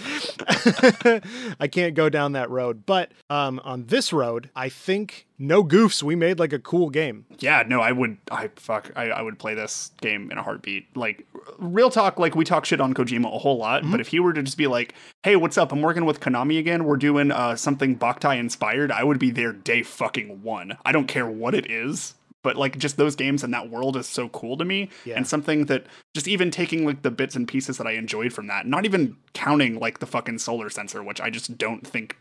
[1.60, 2.84] I can't go down that road.
[2.86, 6.02] But um, on this road, I think no goofs.
[6.02, 7.24] We made like a cool game.
[7.38, 8.18] Yeah, no, I would.
[8.30, 8.90] I fuck.
[8.96, 10.96] I, I would play this game in a heartbeat.
[10.96, 11.26] Like
[11.58, 12.18] real talk.
[12.18, 13.90] Like we talk shit on Kojima a whole lot, Mm-hmm.
[13.92, 15.72] but if he were to just be like, "Hey, what's up?
[15.72, 16.84] I'm working with Konami again.
[16.84, 20.76] We're doing uh, something Boktai inspired," I would be there day fucking one.
[20.84, 22.14] I don't care what it is.
[22.48, 25.16] But like just those games and that world is so cool to me, Yeah.
[25.18, 25.84] and something that
[26.14, 29.16] just even taking like the bits and pieces that I enjoyed from that, not even
[29.34, 32.16] counting like the fucking solar sensor, which I just don't think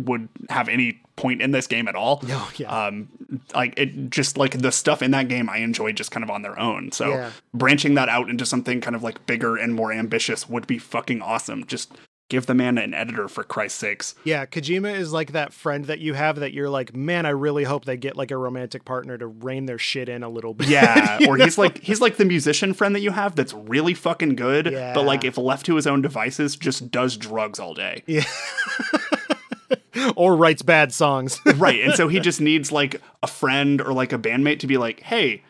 [0.00, 2.68] would have any point in this game at all No, yeah.
[2.86, 3.08] um
[3.54, 6.42] like it just like the stuff in that game i enjoy just kind of on
[6.42, 7.30] their own so Yeah.
[7.54, 11.22] branching that out into something kind of like bigger and more ambitious would be fucking
[11.22, 11.92] awesome just
[12.28, 16.00] give the man an editor for christ's sakes Yeah, Kojima is like that friend that
[16.00, 19.16] you have that you're like, man, I really hope they get like a romantic partner
[19.16, 20.68] to rein their shit in a little bit.
[20.68, 24.34] yeah or he's like he's like the musician friend that you have that's really fucking
[24.36, 24.92] good Yeah.
[24.94, 28.24] but like if left to his own devices just does drugs all day Yeah.
[30.16, 31.40] or writes bad songs.
[31.56, 34.76] right and so he just needs like a friend or like a bandmate to be
[34.76, 35.42] like hey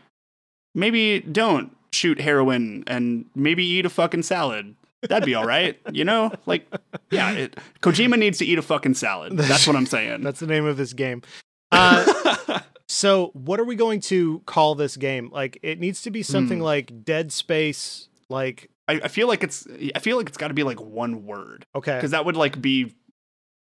[0.75, 6.05] maybe don't shoot heroin and maybe eat a fucking salad that'd be all right you
[6.05, 6.67] know like
[7.11, 10.47] yeah it, kojima needs to eat a fucking salad that's what i'm saying That's the
[10.47, 11.23] name of this game.
[11.73, 15.31] Uh, so, what are we going to call this game?
[15.33, 16.65] Like, it needs to be something Hmm.
[16.65, 18.09] like Dead Space.
[18.31, 21.27] Like, I, I feel like it's i feel like it's got to be like one
[21.27, 22.95] word okay, because that would like be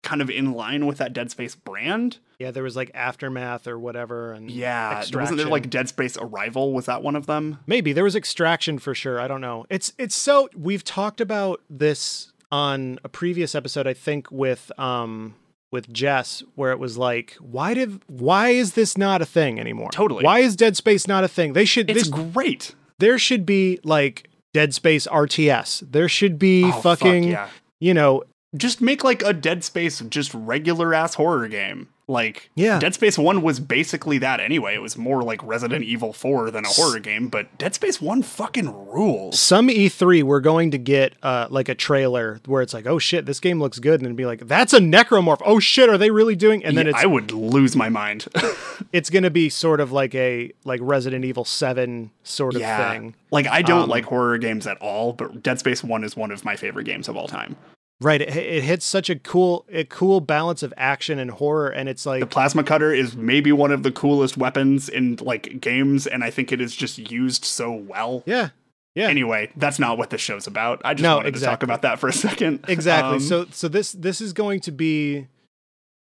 [0.08, 3.78] kind of in line with that dead space brand yeah, there was like Aftermath or
[3.78, 7.92] whatever, and yeah wasn't there like dead space arrival was that one of them maybe
[7.92, 9.20] there was Extraction for sure.
[9.20, 9.66] I don't know.
[9.68, 15.34] It's it's so we've talked about this on a previous episode, I think, with um
[15.72, 19.90] with Jess, where it was like, why did why is this not a thing anymore?
[19.90, 20.24] Totally.
[20.24, 21.52] Why is Dead Space not a thing?
[21.54, 25.90] They should it's this great there should be like Dead Space RTS.
[25.90, 27.48] There should be Oh, fuck, fucking, yeah
[27.80, 28.22] you know,
[28.56, 31.88] just make like a Dead Space just regular ass horror game.
[32.10, 32.78] Like Yeah.
[32.78, 34.74] Dead Space 1 was basically that anyway.
[34.74, 38.22] It was more like Resident Evil 4 than a horror game, but Dead Space 1
[38.22, 39.38] fucking rules.
[39.38, 43.26] some E3 we're going to get uh like a trailer where it's like, oh shit,
[43.26, 45.42] this game looks good, and then be like, that's a necromorph.
[45.44, 46.64] Oh shit, are they really doing?
[46.64, 48.26] And then Yeah, it's I would lose my mind.
[48.94, 52.90] it's gonna be sort of like a like Resident Evil Seven sort of yeah.
[52.90, 53.14] thing.
[53.30, 56.30] Like I don't Um, like horror games at all, but Dead Space 1 is one
[56.30, 57.54] of my favorite games of all time.
[58.00, 58.20] Right.
[58.22, 62.06] It, it hits such a cool a cool balance of action and horror, and it's
[62.06, 66.22] like The plasma cutter is maybe one of the coolest weapons in like games and
[66.22, 68.22] I think it is just used so well.
[68.26, 68.50] yeah.
[68.94, 69.08] Yeah.
[69.08, 70.80] Anyway, that's not what this show's about.
[70.84, 72.64] I just No, wanted to talk about that for a second.
[72.66, 73.14] Exactly.
[73.14, 75.26] Um, so so this this is going to be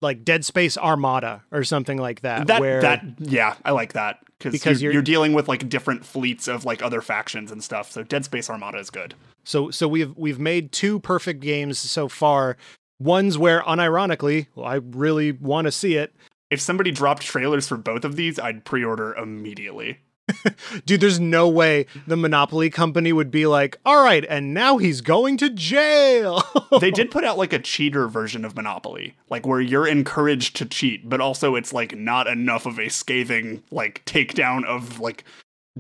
[0.01, 2.47] like Dead Space Armada or something like that.
[2.47, 6.05] that where that yeah i like that Because you're, you're- you're dealing with like different
[6.05, 9.89] fleets of like other factions and stuff so dead space armada is good so so
[9.89, 12.57] we've we've made two perfect games so far.
[13.01, 16.13] One's where unironically, well, I really want to see it.
[16.51, 19.99] if somebody dropped trailers for both of these i'd pre-order immediately
[20.87, 25.01] Dude, there's no way the Monopoly company would be like, all right, and now he's
[25.01, 26.43] going to jail.
[26.81, 30.65] they did put out like a cheater version of monopoly like where you're encouraged to
[30.65, 35.25] cheat but also it's like not enough of a scathing like takedown of like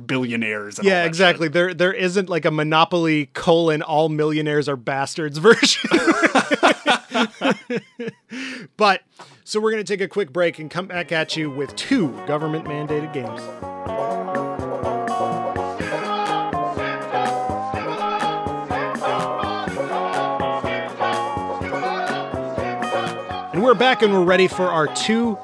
[0.06, 1.48] billionaires and all yeah, exactly.
[1.48, 5.90] There there isn't like a Monopoly colon all millionaires are bastards version.
[8.76, 9.02] but
[9.44, 12.64] so we're gonna take a quick break and come back at you with two government
[12.66, 13.40] mandated games.
[23.58, 25.36] And we're back and we're ready for our two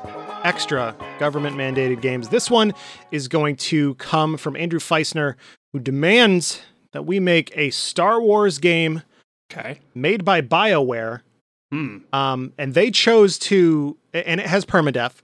[0.44, 2.28] extra government mandated games.
[2.28, 2.72] This one
[3.10, 5.34] is going to come from Andrew Feisner,
[5.72, 9.02] who demands that we make a Star Wars game
[9.50, 11.22] okay made by BioWare.
[11.72, 15.14] Hmm Um, and they chose to, and it has permadeath.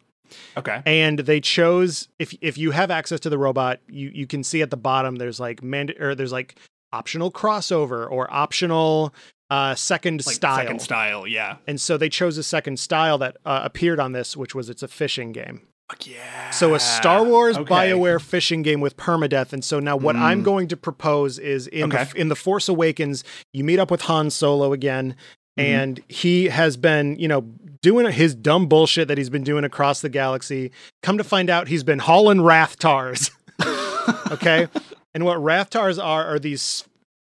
[0.57, 4.43] okay And they chose if if you have access to the robot, you you can
[4.45, 6.57] see at the bottom there's like mand- or there's like
[6.93, 9.13] optional crossover or optional
[9.51, 10.57] uh second like style.
[10.57, 14.37] second style yeah And so they chose a second style that uh, appeared on this,
[14.37, 15.63] which was it's a fishing game.
[15.91, 17.75] Fuck yeah So a Star Wars Okay.
[17.75, 19.53] BioWare fishing game with permadeath.
[19.53, 20.45] And so now what I'm Mm.
[20.45, 22.05] going to propose is in Okay.
[22.05, 25.17] the in the Force Awakens, you meet up with Han Solo again,
[25.61, 25.65] Mhm.
[25.65, 27.43] and he has been, you know,
[27.83, 30.71] doing his dumb bullshit that he's been doing across the galaxy.
[31.03, 33.31] Come to find out he's been hauling Rathtars.
[34.33, 34.69] okay?
[35.15, 36.85] and what Rathtars are are these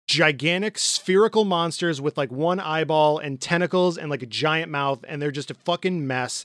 [0.08, 5.22] gigantic spherical monsters with like one eyeball and tentacles and like a giant mouth and
[5.22, 6.44] they're just a fucking mess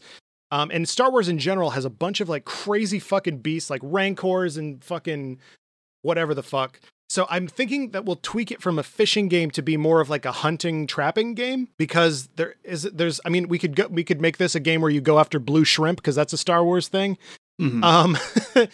[0.51, 3.81] Um, and Star Wars in general has a bunch of like crazy fucking beasts, like
[3.83, 5.39] rancors and fucking
[6.03, 6.79] whatever the fuck.
[7.09, 10.09] So I'm thinking that we'll tweak it from a fishing game to be more of
[10.09, 14.03] like a hunting trapping game because there is there's I mean we could go we
[14.03, 16.63] could make this a game where you go after blue shrimp because that's a Star
[16.65, 17.17] Wars thing.
[17.61, 17.83] Mhm.
[17.83, 18.17] Um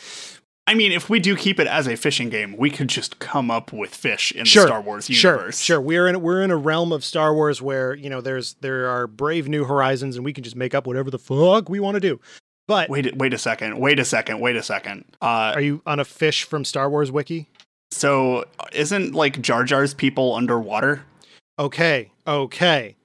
[0.66, 3.52] I mean, if we do keep it as a fishing game, we could just come
[3.52, 5.60] up with fish in Sure, the Star Wars universe.
[5.60, 5.82] sure sure.
[5.82, 9.06] we're in we're in a realm of Star Wars where you know there's there are
[9.06, 12.02] brave new horizons and we can just make up whatever the fuck we want to
[12.02, 12.20] do.
[12.66, 13.78] But Wait, a- wait a second.
[13.78, 14.40] Wait a second.
[14.40, 15.04] Wait a second.
[15.22, 17.50] Uh, are you on a fish from Star Wars wiki?
[17.94, 21.04] So isn't like Jar Jar's people underwater?
[21.60, 22.96] Okay, okay.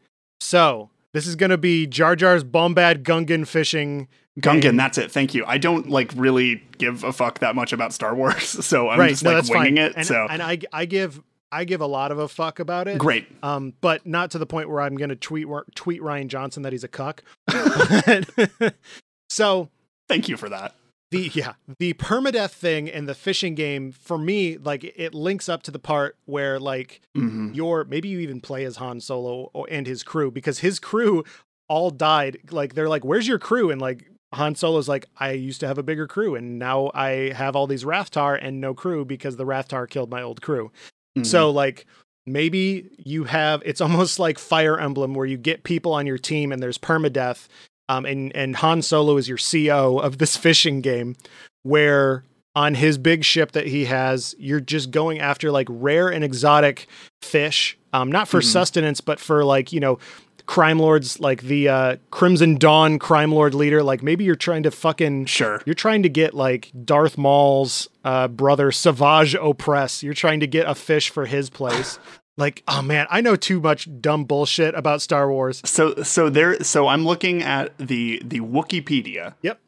[0.40, 4.08] So this is gonna be Jar Jar's Bombad Gungan fishing.
[4.40, 4.76] Gungan, game.
[4.76, 5.10] that's it.
[5.10, 5.44] Thank you.
[5.46, 9.10] I don't like really give a fuck that much about Star Wars, so I'm right,
[9.10, 9.78] just no, like winging fine.
[9.78, 9.92] it.
[9.96, 11.20] And, so and I I give
[11.50, 12.98] I give a lot of a fuck about it.
[12.98, 13.26] great.
[13.42, 16.84] Um, but not to the point where I'm gonna tweet tweet Rian Johnson that he's
[16.84, 17.22] a cuck.
[19.28, 19.68] so
[20.08, 20.74] Thank you for that.
[21.10, 25.62] The yeah the permadeath thing and the fishing game for me like it links up
[25.62, 29.66] to the part where like hmm your maybe you even play as Han Solo or,
[29.70, 31.24] and his crew because his crew
[31.68, 32.38] all died.
[32.50, 35.78] Like they're like, "Where's your crew?" And like Han Solo's like, "I used to have
[35.78, 39.46] a bigger crew, and now I have all these Rathtar and no crew because the
[39.46, 40.70] Rathtar killed my old crew."
[41.16, 41.24] Mm-hmm.
[41.24, 41.86] So like
[42.26, 46.52] maybe you have it's almost like Fire Emblem where you get people on your team
[46.52, 47.48] and there's permadeath.
[47.88, 51.16] Um, and and Han Solo is your CO of this fishing game,
[51.62, 52.24] where
[52.54, 56.86] on his big ship that he has, you're just going after like rare and exotic
[57.22, 58.44] fish, um, not for Mhm.
[58.52, 59.98] sustenance, but for like you know
[60.46, 63.82] crime lords like the uh, Crimson Dawn crime lord leader.
[63.82, 65.60] Like maybe you're trying to fucking sure.
[65.66, 70.02] you're trying to get like Darth Maul's uh, brother Savage Opress.
[70.02, 71.98] You're trying to get a fish for his place.
[72.38, 75.60] Like, oh man, I know too much dumb bullshit about Star Wars.
[75.66, 79.34] So so there so I'm looking at the the Wikipedia.
[79.42, 79.60] Yep.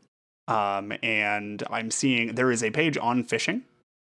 [0.49, 3.63] Um and I'm seeing there is a page on fishing.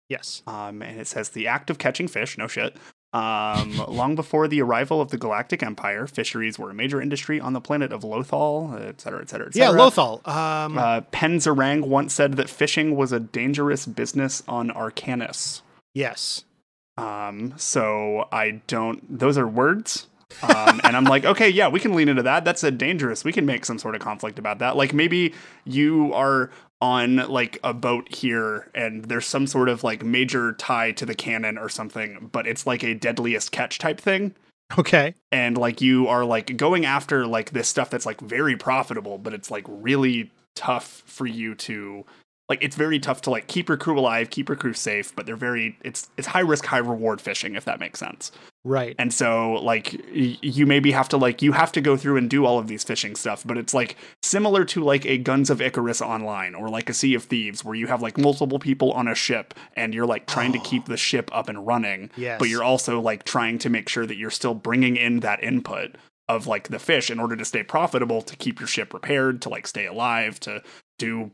[0.09, 0.41] Yes.
[0.47, 2.77] Um and it says the act of catching fish, no shit.
[3.13, 7.53] Um long before the arrival of the Galactic Empire, fisheries were a major industry on
[7.53, 9.71] the planet of Lothal, et cetera, et cetera, et cetera.
[9.75, 9.77] Yeah.
[9.79, 10.27] Lothal.
[10.27, 15.61] Um, Uh, Penzarang once said that fishing was a dangerous business on Arcanus.
[15.93, 16.43] yes.
[16.97, 19.19] Um, so I don't.
[19.19, 20.07] Those are words.
[20.41, 22.43] um, and I'm like, okay, yeah, we can lean into that.
[22.43, 23.23] That's a dangerous.
[23.23, 24.75] We can make some sort of conflict about that.
[24.75, 26.49] Like maybe you are
[26.81, 31.15] on like a boat here, and there's some sort of like major tie to the
[31.15, 34.35] canon or something, but it's like a deadliest catch type thing.
[34.77, 35.13] Okay.
[35.31, 39.33] And like you are like going after like this stuff that's like very profitable, but
[39.33, 42.05] it's like really tough for you to
[42.49, 45.25] like it's very tough to like keep your crew alive, keep your crew safe, but
[45.25, 48.31] they're very it's it's high risk, high reward fishing if that makes sense.
[48.65, 48.95] Right.
[48.99, 52.29] And so like y- you maybe have to like you have to go through and
[52.29, 55.61] do all of these fishing stuff, but it's like similar to like a Guns of
[55.61, 59.07] Icarus online or like a Sea of Thieves where you have like multiple people on
[59.07, 60.91] a ship and you're like trying to keep oh.
[60.91, 62.39] the ship up and running, Yes.
[62.39, 65.95] but you're also like trying to make sure that you're still bringing in that input
[66.29, 69.49] of like the fish in order to stay profitable to keep your ship repaired to
[69.49, 70.61] like stay alive to
[70.97, 71.31] do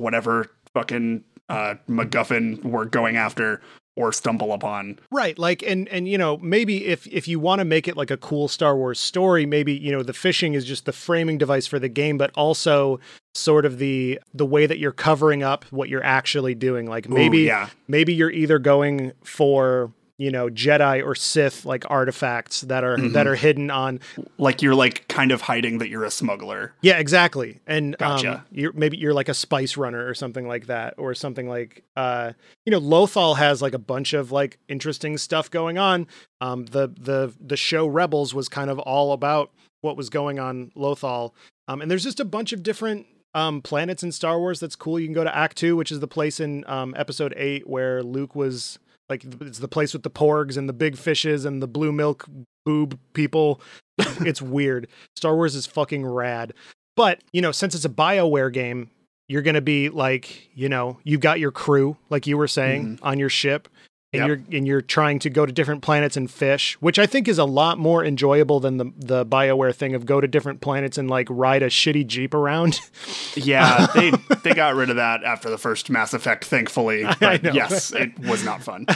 [0.00, 3.60] whatever fucking uh MacGuffin we're going after
[3.98, 4.96] or stumble upon.
[5.10, 5.36] Right.
[5.36, 8.16] Like and and you know, maybe if if you want to make it like a
[8.16, 11.80] cool Star Wars story, maybe, you know, the fishing is just the framing device for
[11.80, 13.00] the game, but also
[13.34, 16.86] sort of the the way that you're covering up what you're actually doing.
[16.86, 17.70] Like maybe Ooh, yeah.
[17.88, 23.12] maybe you're either going for you know Jedi or Sith like artifacts that are Mhm.
[23.12, 24.00] that are hidden on
[24.36, 26.72] like you're like kind of hiding that you're a smuggler.
[26.82, 27.60] yeah exactly.
[27.66, 31.48] And um, you're maybe you're like a spice runner or something like that or something
[31.48, 32.32] like uh
[32.66, 36.06] you know Lothal has like a bunch of like interesting stuff going on.
[36.40, 40.72] Um the the the show Rebels was kind of all about what was going on
[40.76, 41.32] Lothal.
[41.68, 44.98] Um and there's just a bunch of different um planets in Star Wars that's cool.
[44.98, 48.34] You can go to Ahch-To which is the place in um episode 8 where Luke
[48.34, 51.92] was like it's the place with the porgs and the big fishes and the blue
[51.92, 52.26] milk
[52.64, 53.60] boob people.
[53.98, 54.88] it's weird.
[55.16, 56.52] Star Wars is fucking rad.
[56.96, 58.90] But, you know, since it's a BioWare game,
[59.28, 62.96] you're going to be like, you know, you've got your crew, like you were saying,
[62.96, 63.06] mm-hmm.
[63.06, 63.68] on your ship.
[64.10, 64.26] And Yep.
[64.26, 67.36] you're and you're trying to go to different planets and fish, which I think is
[67.38, 71.10] a lot more enjoyable than the the BioWare thing of go to different planets and
[71.10, 72.80] like ride a shitty Jeep around.
[73.34, 74.10] Yeah, they
[74.42, 77.04] they got rid of that after the first Mass Effect, thankfully.
[77.20, 77.52] But know.
[77.52, 78.86] yes, it was not fun.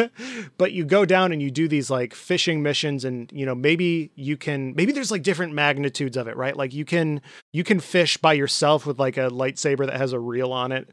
[0.58, 4.10] but you go down and you do these like fishing missions and you know maybe
[4.16, 7.20] you can maybe there's like different magnitudes of it right like you can
[7.52, 10.88] you can fish by yourself with like a lightsaber that has a reel on it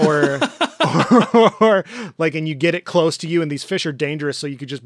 [0.00, 0.38] or
[1.34, 1.84] or, or
[2.16, 4.56] like and you get it close to you and these fish are dangerous so you
[4.56, 4.82] could just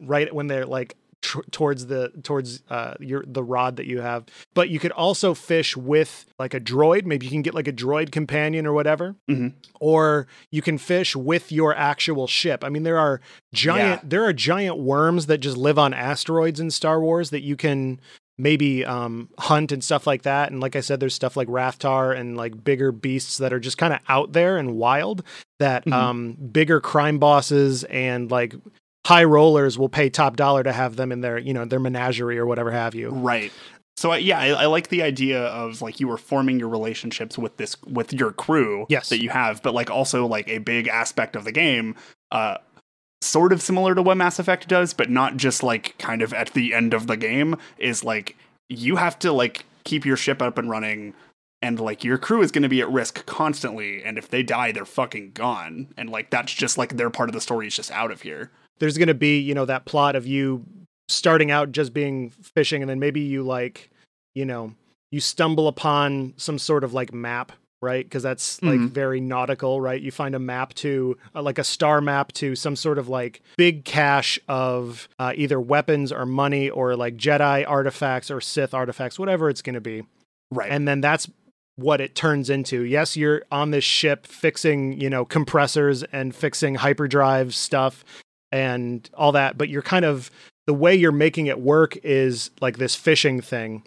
[0.00, 4.24] right when they're like tr- towards the towards uh your the rod that you have.
[4.54, 7.04] But you could also fish with like a droid.
[7.04, 9.16] Maybe you can get like a droid companion or whatever.
[9.28, 9.52] Mhm.
[9.80, 12.64] Or you can fish with your actual ship.
[12.64, 13.20] I mean, there are
[13.52, 14.08] giant Yeah.
[14.08, 18.00] there are giant worms that just live on asteroids in Star Wars that you can
[18.40, 20.50] maybe um, hunt and stuff like that.
[20.50, 23.78] And like I said, there's stuff like Rathtar and like bigger beasts that are just
[23.78, 25.22] kind of out there and wild
[25.58, 25.92] that Mhm.
[25.92, 28.54] um, bigger crime bosses and like
[29.06, 32.38] high rollers will pay top dollar to have them in their, you know, their menagerie
[32.38, 33.10] or whatever have you.
[33.10, 33.52] Right.
[33.96, 37.36] So I, yeah, I, I like the idea of like you were forming your relationships
[37.36, 39.10] with this with your crew Yes.
[39.10, 41.96] that you have, but like also like a big aspect of the game,
[42.32, 42.56] uh,
[43.20, 46.52] sort of similar to what Mass Effect does, but not just like kind of at
[46.52, 48.36] the end of the game is like
[48.68, 51.14] you have to like keep your ship up and running.
[51.62, 54.72] And like your crew is going to be at risk constantly, and if they die,
[54.72, 55.88] they're fucking gone.
[55.98, 58.50] And like that's just like their part of the story is just out of here.
[58.78, 60.64] There's going to be, you know, that plot of you
[61.10, 63.90] starting out just being fishing and then maybe you like,
[64.34, 64.72] you know,
[65.10, 68.90] you stumble upon some sort of like map right because that's like Mhm.
[68.90, 72.76] very nautical right you find a map to uh, like a star map to some
[72.76, 78.30] sort of like big cache of uh, either weapons or money or like jedi artifacts
[78.30, 80.02] or sith artifacts whatever it's going to be
[80.52, 80.70] Right.
[80.70, 81.30] and then that's
[81.76, 86.74] what it turns into yes you're on this ship fixing you know compressors and fixing
[86.74, 88.04] hyperdrive stuff
[88.52, 90.30] and all that but you're kind of
[90.66, 93.82] the way you're making it work is like this fishing thing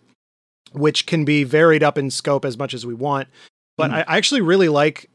[0.71, 3.27] which can be varied up in scope as much as we want
[3.77, 3.89] but.
[3.91, 3.95] Hmm.
[3.97, 5.09] I, I actually really like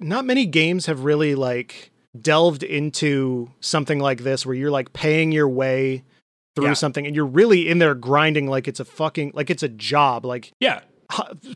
[0.00, 5.30] not many games have really like delved into something like this where you're like paying
[5.30, 6.02] your way
[6.56, 6.72] through Yeah.
[6.74, 10.24] something and you're really in there grinding like it's a fucking like it's a job
[10.24, 10.80] like yeah.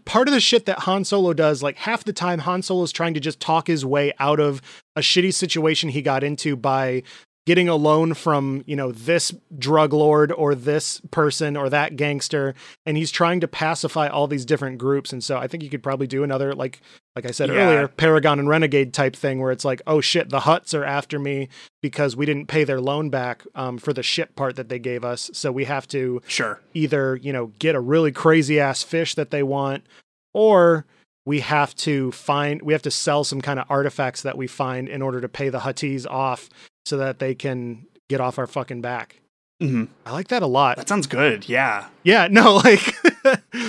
[0.07, 2.91] Part of the shit that Han Solo does, like half the time, Han Solo is
[2.93, 4.63] trying to just talk his way out of
[4.97, 7.03] a shitty situation he got into by
[7.45, 12.55] getting a loan from, you know, this drug lord or this person or that gangster.
[12.87, 15.13] And he's trying to pacify all these different groups.
[15.13, 16.81] And so I think you could probably do another, like,
[17.17, 17.55] like I said Yeah.
[17.57, 21.19] earlier, Paragon and Renegade type thing where it's like, oh shit, the Hutts are after
[21.19, 21.49] me
[21.83, 25.05] because we didn't pay their loan back um, for the ship part that they gave
[25.05, 25.29] us.
[25.33, 26.61] So we have to Sure.
[26.75, 29.85] either you know get a really crazy ass fish that they want
[30.33, 30.87] or
[31.25, 34.89] we have to find we have to sell some kind of artifacts that we find
[34.89, 36.49] in order to pay the Hutties off
[36.85, 39.21] so that they can get off our fucking back.
[39.61, 40.77] hmm I like that a lot.
[40.77, 41.49] That sounds good.
[41.49, 41.89] Yeah.
[42.03, 42.81] Yeah, no, like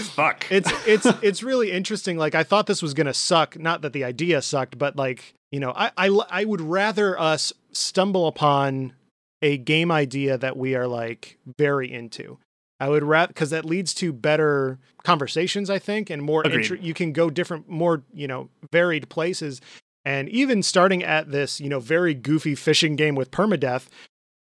[0.03, 0.45] Fuck.
[0.51, 2.17] it's it's it's really interesting.
[2.17, 3.57] Like I thought this was gonna suck.
[3.59, 7.53] Not that the idea sucked, but like you know, I I I would rather us
[7.71, 8.93] stumble upon
[9.41, 12.39] a game idea that we are like very into.
[12.79, 16.43] I would rather because that leads to better conversations, I think, and more.
[16.43, 19.61] Intr- you can go different, more you know, varied places.
[20.05, 23.87] And even starting at this, you know, very goofy fishing game with permadeath,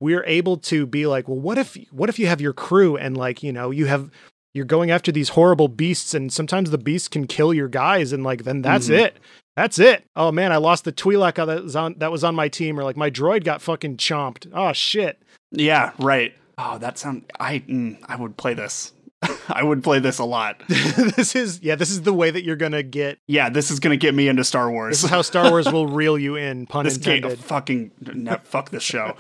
[0.01, 3.17] we're able to be like, well, what if what if you have your crew and
[3.17, 4.11] like you know you have
[4.55, 8.23] you're going after these horrible beasts and sometimes the beasts can kill your guys and
[8.25, 8.99] like then that's Mhm.
[8.99, 9.17] it
[9.57, 12.49] that's it oh man i lost the twi'lek that was on that was on my
[12.49, 15.23] team or like my droid got fucking chomped oh shit
[15.53, 16.35] Yeah, right.
[16.59, 17.25] Oh, that sound.
[17.41, 18.93] I mm, I would play this.
[19.49, 20.63] I would play this a lot.
[20.69, 23.97] this is yeah this is the way that you're gonna get Yeah, this is gonna
[23.97, 24.97] get me into Star Wars.
[24.97, 28.39] this is how star wars will reel you in pun this game, intended fucking no,
[28.45, 29.17] fuck this show.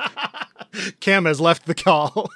[1.00, 2.30] Kam has left the call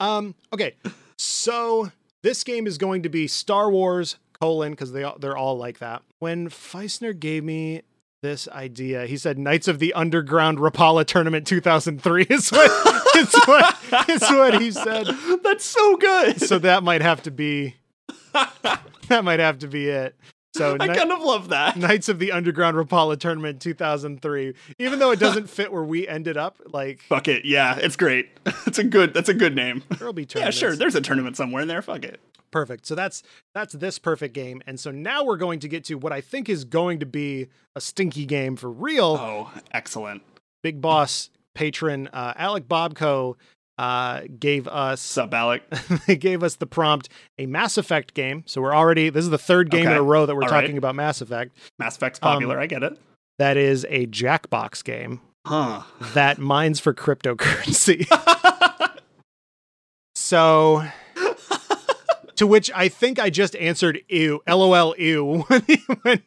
[0.00, 0.74] um okay
[1.16, 1.90] so
[2.22, 6.02] this game is going to be star wars colon because they they're all like that
[6.18, 7.82] when feisner gave me
[8.22, 13.76] this idea he said knights of the underground rapala tournament 2003 is what it's what
[14.08, 15.06] it's what he said
[15.42, 16.40] That's so good.
[16.40, 17.76] so that might have to be
[18.32, 20.14] that might have to be it
[20.54, 21.76] so I kind of love that.
[21.76, 24.54] Knights of the Underground Rapala Tournament 2003.
[24.78, 27.44] Even though it doesn't fit where we ended up, like Fuck it.
[27.44, 28.28] Yeah, it's great.
[28.66, 29.14] It's a good.
[29.14, 29.82] That's a good name.
[29.98, 30.74] there'll be Yeah, sure.
[30.74, 31.80] There's a tournament somewhere in there.
[31.80, 32.20] Fuck it.
[32.50, 32.86] Perfect.
[32.86, 33.22] So that's
[33.54, 34.62] that's this perfect game.
[34.66, 37.48] And so now we're going to get to what I think is going to be
[37.76, 39.16] a stinky game for real.
[39.20, 40.22] Oh, excellent.
[40.62, 43.34] Big boss patron uh, Alec Bobco
[43.78, 45.68] uh, gave us Sup, Alec?
[46.06, 48.44] they gave us the prompt a Mass Effect game.
[48.46, 50.60] So we're already this is the third game in a row that we're All right.
[50.60, 51.56] talking about Mass Effect.
[51.78, 52.60] Mass Effect's Um, popular.
[52.60, 52.96] I get it.
[53.38, 55.82] That is a Jackbox game Huh.
[56.14, 58.06] that mines for cryptocurrency.
[60.14, 60.84] so
[62.36, 65.42] to which I think I just answered ew, lol, ew.
[66.02, 66.22] when,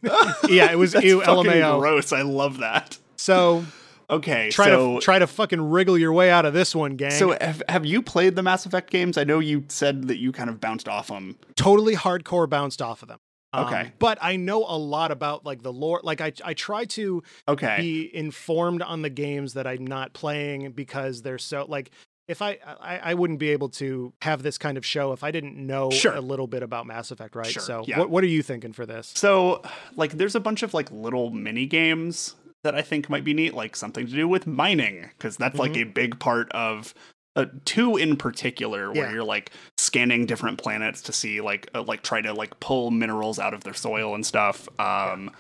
[0.50, 1.80] yeah, it was ew, lmao.
[1.80, 2.12] Gross.
[2.12, 2.98] I love that.
[3.18, 3.64] So
[4.12, 7.12] Okay, try so to try to fucking wriggle your way out of this one, gang.
[7.12, 9.18] so have, have you played the Mass Effect games?
[9.18, 11.38] I know you said that you kind of bounced off them.
[11.56, 13.20] totally hardcore bounced off of them.
[13.54, 13.92] Um, Okay.
[14.00, 16.02] but I know a lot about like the lore.
[16.04, 17.76] Like I, I try to Okay.
[17.80, 21.92] be informed on the games that I'm not playing because they're so like
[22.28, 25.32] if I, I I wouldn't be able to have this kind of show if I
[25.32, 26.14] didn't know Sure.
[26.14, 27.46] a little bit about Mass Effect, right?
[27.48, 28.00] Sure, so yeah.
[28.00, 29.12] what what are you thinking for this?
[29.16, 29.62] So,
[29.98, 33.54] like, there's a bunch of like little mini games that I think might be neat,
[33.54, 35.82] like something to do with mining, because that's like Mhm.
[35.82, 36.94] a big part of
[37.38, 39.14] uh, two in particular, where Yeah.
[39.14, 43.40] you're like scanning different planets to see like uh, like try to like pull minerals
[43.40, 44.68] out of their soil and stuff.
[44.78, 45.32] Um,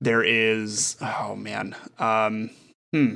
[0.00, 2.50] there is oh man, um,
[2.92, 3.14] hmm.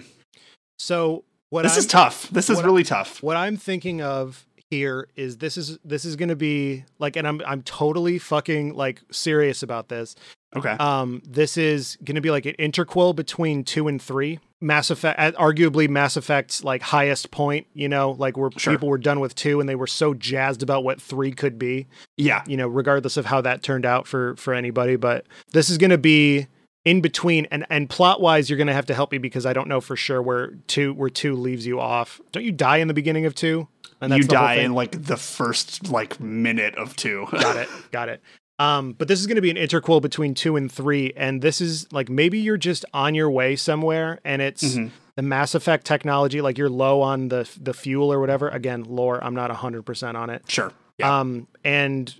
[0.78, 2.28] So what this I'm, is tough.
[2.30, 3.22] This is really tough.
[3.22, 7.27] what I'm thinking of here is this is this is going to be like and
[7.27, 10.17] I'm I'm totally fucking like serious about this.
[10.55, 10.71] Okay.
[10.71, 14.41] Um this is going to be like an interquel between 2 and 3.
[14.61, 18.73] Mass Effect arguably Mass Effect's like highest point, you know, like where Sure.
[18.73, 21.87] people were done with 2 and they were so jazzed about what 3 could be.
[22.17, 22.43] yeah.
[22.47, 24.97] you know, regardless of how that turned out for for anybody.
[24.97, 26.47] But this is going to be
[26.87, 29.53] in between, and and plot wise, you're going to have to help me because I
[29.53, 32.21] don't know for sure where two where two leaves you off.
[32.31, 33.67] Don't you die in the beginning of two?
[34.01, 37.26] And you die in like the first like minute of two.
[37.32, 38.20] got it, got it.
[38.59, 41.61] Um, but this is going to be an interquel between two and three, and this
[41.61, 44.90] is like maybe you're just on your way somewhere, and it's Mhm.
[45.14, 48.49] the Mass Effect technology, like you're low on the the fuel or whatever.
[48.49, 50.42] Again, lore, I'm not hundred percent on it.
[50.49, 50.72] Sure.
[50.99, 51.20] Yeah.
[51.20, 52.14] Um, and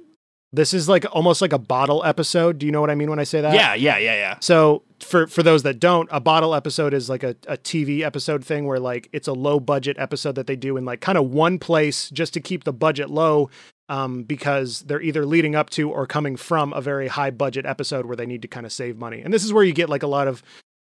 [0.53, 2.59] this is like almost like a bottle episode.
[2.59, 3.55] Do you know what I mean when I say that?
[3.55, 3.74] yeah.
[3.74, 3.99] Yeah.
[3.99, 4.14] Yeah.
[4.14, 4.36] Yeah.
[4.40, 8.44] So for for those that don't, a bottle episode is like a, a TV episode
[8.44, 11.30] thing where like it's a low budget episode that they do in like kind of
[11.30, 13.51] one place just to keep the budget low.
[13.88, 18.05] Um, because they're either leading up to or coming from a very high budget episode
[18.05, 19.20] where they need to kind of save money.
[19.22, 20.42] And this is where you get like a lot of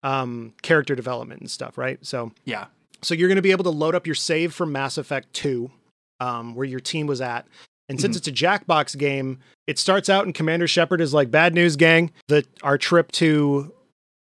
[0.05, 1.99] um, character development and stuff, right?
[2.07, 2.67] So Yeah.
[3.03, 5.71] so you're going to be able to load up your save from Mass Effect 2,
[6.21, 7.47] um, where your team was at.
[7.89, 11.55] And since it's a Jackbox game, it starts out and Commander Shepard is like, "Bad
[11.55, 12.11] news, gang!
[12.29, 13.73] The our trip to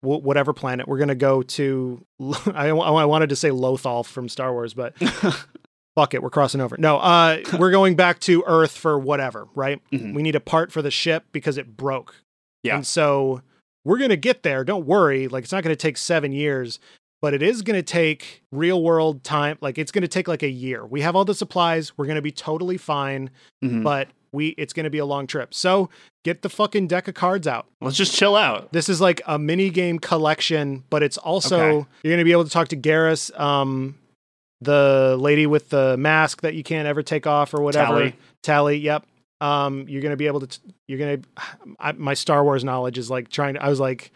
[0.03, 2.05] w- whatever planet we're going to go to."
[2.53, 4.95] I, I wanted to say Lothal from Star Wars, but
[5.95, 6.77] fuck it, we're crossing over.
[6.77, 9.81] No, uh, we're going back to Earth for whatever, right?
[9.91, 10.13] Mhm.
[10.13, 12.15] We need a part for the ship because it broke.
[12.63, 12.75] Yeah.
[12.75, 13.41] And so
[13.85, 14.63] we're going to get there.
[14.63, 15.27] Don't worry.
[15.27, 16.79] Like, it's not going to take seven years,
[17.21, 19.57] but it is going to take real world time.
[19.61, 20.85] Like, it's going to take like a year.
[20.85, 21.97] We have all the supplies.
[21.97, 23.29] We're going to be totally fine,
[23.63, 23.83] Mhm.
[23.83, 25.53] but we, it's going to be a long trip.
[25.53, 25.89] So
[26.25, 27.65] get the fucking deck of cards out.
[27.81, 28.71] Let's just chill out.
[28.73, 31.87] This is like a mini game collection, but it's also, Okay.
[32.03, 33.95] you're going to be able to talk to Garrus um,
[34.61, 37.93] the lady with the mask that you can't ever take off or whatever.
[37.99, 38.15] Tali.
[38.43, 39.05] Tali, yep.
[39.39, 40.47] Um, you're gonna be able to.
[40.47, 41.93] t- You're gonna.
[41.95, 43.53] My Star Wars knowledge is like trying.
[43.53, 44.11] to I was like,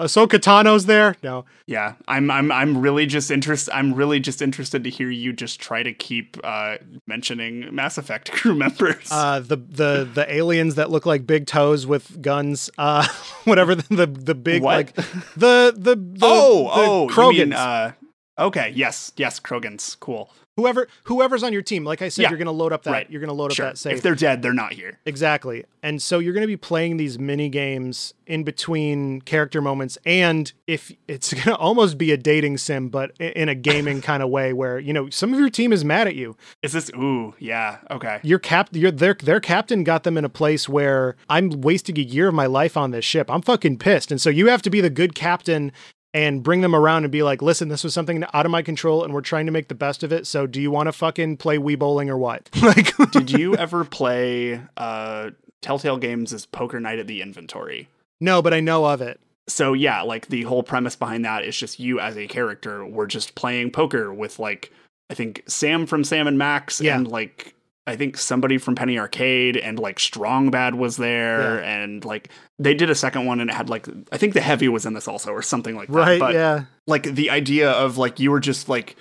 [0.00, 1.14] Ahsoka Tano's there.
[1.22, 3.72] No, Yeah, I'm I'm I'm really just interested.
[3.72, 8.32] I'm really just interested to hear you just try to keep uh, mentioning Mass Effect
[8.32, 9.08] crew members.
[9.12, 12.70] uh, the the the aliens that look like big toes with guns.
[12.76, 13.06] Uh,
[13.44, 14.76] whatever the the, the big What?
[14.76, 17.38] like the the, the oh the oh, Krogans.
[17.38, 17.92] mean, uh,
[18.36, 20.30] okay, yes yes, Krogans, cool.
[20.56, 21.84] Whoever whoever's on your team.
[21.84, 22.28] Like I said, Yeah.
[22.30, 22.90] you're gonna load up that.
[22.92, 23.10] Right.
[23.10, 23.94] You're gonna load Sure, up that save.
[23.96, 24.98] if they're dead, they're not here.
[25.06, 25.64] Exactly.
[25.82, 30.50] And so you're going to be playing these mini games in between character moments and
[30.66, 34.30] if it's going to almost be a dating sim but in a gaming kind of
[34.30, 36.36] way where, you know, some of your team is mad at you.
[36.62, 36.90] Is this?
[36.96, 38.18] Ooh, yeah, okay.
[38.22, 42.02] Your cap your their their captain got them in a place where I'm wasting a
[42.02, 43.30] year of my life on this ship.
[43.30, 44.10] I'm fucking pissed.
[44.10, 45.70] And so you have to be the good captain
[46.14, 49.04] and bring them around and be like, "Listen, this was something out of my control
[49.04, 50.26] and we're trying to make the best of it.
[50.26, 53.84] So do you want to fucking play Wii bowling or what?" like Did you ever
[53.84, 57.88] play uh, Telltale Games' as Poker Night at the Inventory?
[58.20, 59.20] No, but I know of it.
[59.48, 62.86] so yeah, like the whole premise behind that is just you as a character.
[62.86, 64.72] We're just playing poker with like
[65.10, 66.96] I think Sam from Sam and Max Yeah.
[66.96, 67.54] and like
[67.86, 72.72] I think somebody from Penny Arcade and like Strong Bad was there and like they
[72.74, 75.06] did a second one and it had like I think the heavy was in this
[75.06, 75.94] also or something like that.
[75.94, 76.64] Right, But yeah.
[76.86, 78.96] like the idea of like you were just like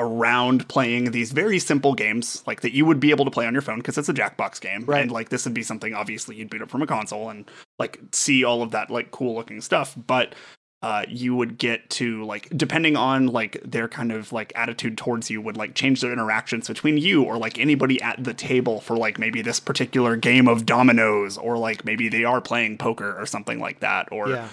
[0.00, 3.52] around playing these very simple games like that you would be able to play on
[3.52, 5.02] your phone because it's a jackbox game Right.
[5.02, 7.50] and like this would be something obviously you'd boot up from a console and
[7.80, 10.36] like see all of that like cool looking stuff but
[10.80, 15.28] uh, you would get to like depending on like their kind of like attitude towards
[15.28, 18.96] you would like change their interactions between you or like anybody at the table for
[18.96, 23.26] like maybe this particular game of dominoes or like maybe they are playing poker or
[23.26, 24.48] something like that or Yeah.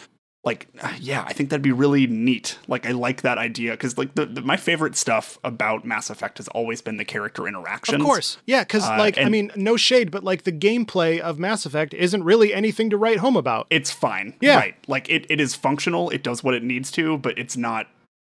[0.45, 0.67] Like
[0.99, 4.25] yeah i think that'd be really neat like i like that idea because like the,
[4.25, 8.37] the my favorite stuff about mass effect has always been the character interactions Of course.
[8.45, 11.93] Yeah, because, Uh, like, I mean, no shade, but, like, the gameplay of Mass Effect
[11.93, 13.67] isn't really anything to write home about.
[13.69, 14.57] it's fine Yeah.
[14.57, 17.87] right like it, it is functional it does what it needs to but it's not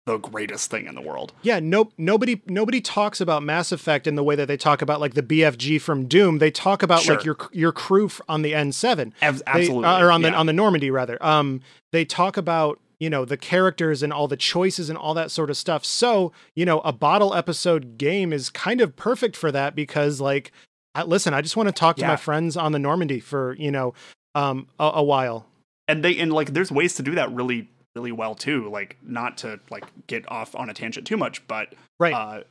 [0.09, 4.15] the greatest thing in the world Yeah, no, nobody, nobody talks about Mass Effect in
[4.17, 6.39] the way that they talk about, like, the BFG from Doom.
[6.39, 9.13] They talk about, like, your your crew on the N7.
[9.23, 10.39] Ab- They- absolutely uh, or on the yeah.
[10.39, 11.23] on the Normandy rather.
[11.25, 11.61] Um,
[11.93, 15.51] they talk about you know, the characters and all the choices and all that sort
[15.51, 15.85] of stuff.
[15.85, 20.51] So, you know, a bottle episode game is kind of perfect for that because, like,
[20.97, 22.09] I, listen, I just want to talk to Yeah.
[22.09, 23.95] my friends on the Normandy for, you know,
[24.35, 25.47] um, a, a while.
[25.87, 29.37] and they and like there's ways to do that really really well too like not
[29.39, 32.15] to like get off on a tangent too much but Right.
[32.15, 32.43] uh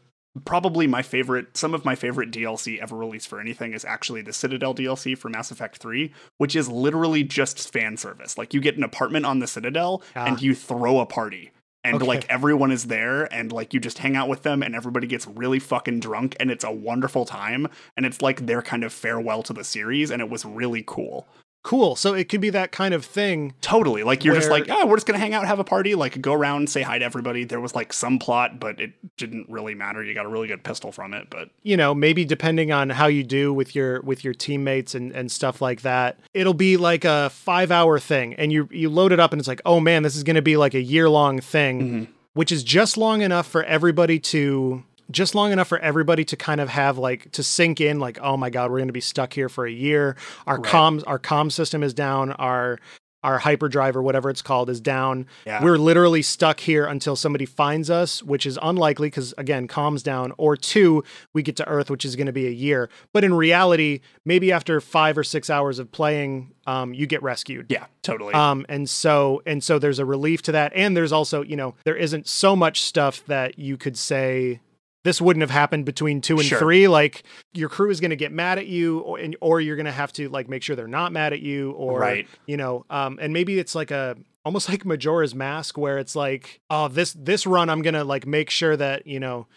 [0.46, 4.34] probably my favorite some of my favorite DLC ever released for anything is actually the
[4.34, 8.76] Citadel DLC for Mass Effect 3 which is literally just fan service like you get
[8.78, 10.26] an apartment on the Citadel Ah.
[10.26, 11.52] and you throw a party
[11.86, 12.06] and Okay.
[12.06, 15.26] like everyone is there and like you just hang out with them and everybody gets
[15.28, 19.42] really fucking drunk and it's a wonderful time and it's like their kind of farewell
[19.44, 21.26] to the series and it was really cool
[21.64, 21.96] cool.
[21.98, 23.54] So it could be that kind of thing.
[23.62, 24.04] Totally.
[24.04, 26.34] Like you're just like, oh, we're just gonna hang out, have a party, like go
[26.34, 27.44] around, say hi to everybody.
[27.44, 30.02] There was like some plot, but it didn't really matter.
[30.02, 33.08] You got a really good pistol from it, but you know maybe depending on how
[33.08, 37.04] you do with your with your teammates and and stuff like that it'll be like
[37.04, 40.04] a five hour thing and you you load it up and it's like oh man
[40.04, 42.08] this is going to be like a year long thing Mhm.
[42.34, 46.60] which is just long enough for everybody to just long enough for everybody to kind
[46.62, 49.34] of have like to sink in like oh my god we're going to be stuck
[49.34, 50.72] here for a year our Right.
[50.72, 52.80] comms our comm system is down our
[53.24, 55.62] our hyperdrive or whatever it's called is down yeah.
[55.62, 60.34] we're literally stuck here until somebody finds us, which is unlikely because, again, calms down.
[60.38, 61.04] Or two,
[61.34, 62.90] we get to Earth, which is going to be a year.
[63.14, 67.66] But in reality, maybe after five or six hours of playing, um, you get rescued.
[67.70, 68.36] yeah, totally.
[68.36, 70.72] Um, and so and so there's a relief to that.
[70.76, 74.62] And there's also, you know, there isn't so much stuff that you could say
[75.08, 76.60] this wouldn't have happened between two and Sure.
[76.60, 76.90] three.
[76.90, 79.86] Like your crew is going to get mad at you, or, and, or you're going
[79.86, 82.28] to have to like make sure they're not mad at you, or Right.
[82.46, 86.60] you know, um, and maybe it's like a almost like Majora's Mask, where it's like,
[86.70, 89.48] oh, this this run, I'm gonna like make sure that you know,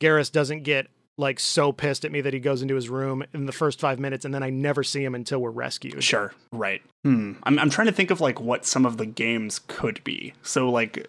[0.00, 0.86] Garrus doesn't get
[1.18, 3.98] like so pissed at me that he goes into his room in the first five
[3.98, 6.02] minutes, and then I never see him until we're rescued.
[6.04, 6.32] Sure.
[6.52, 6.82] Right.
[7.04, 7.34] Hmm.
[7.44, 10.32] I'm I'm trying to think of like what some of the games could be.
[10.42, 11.06] So like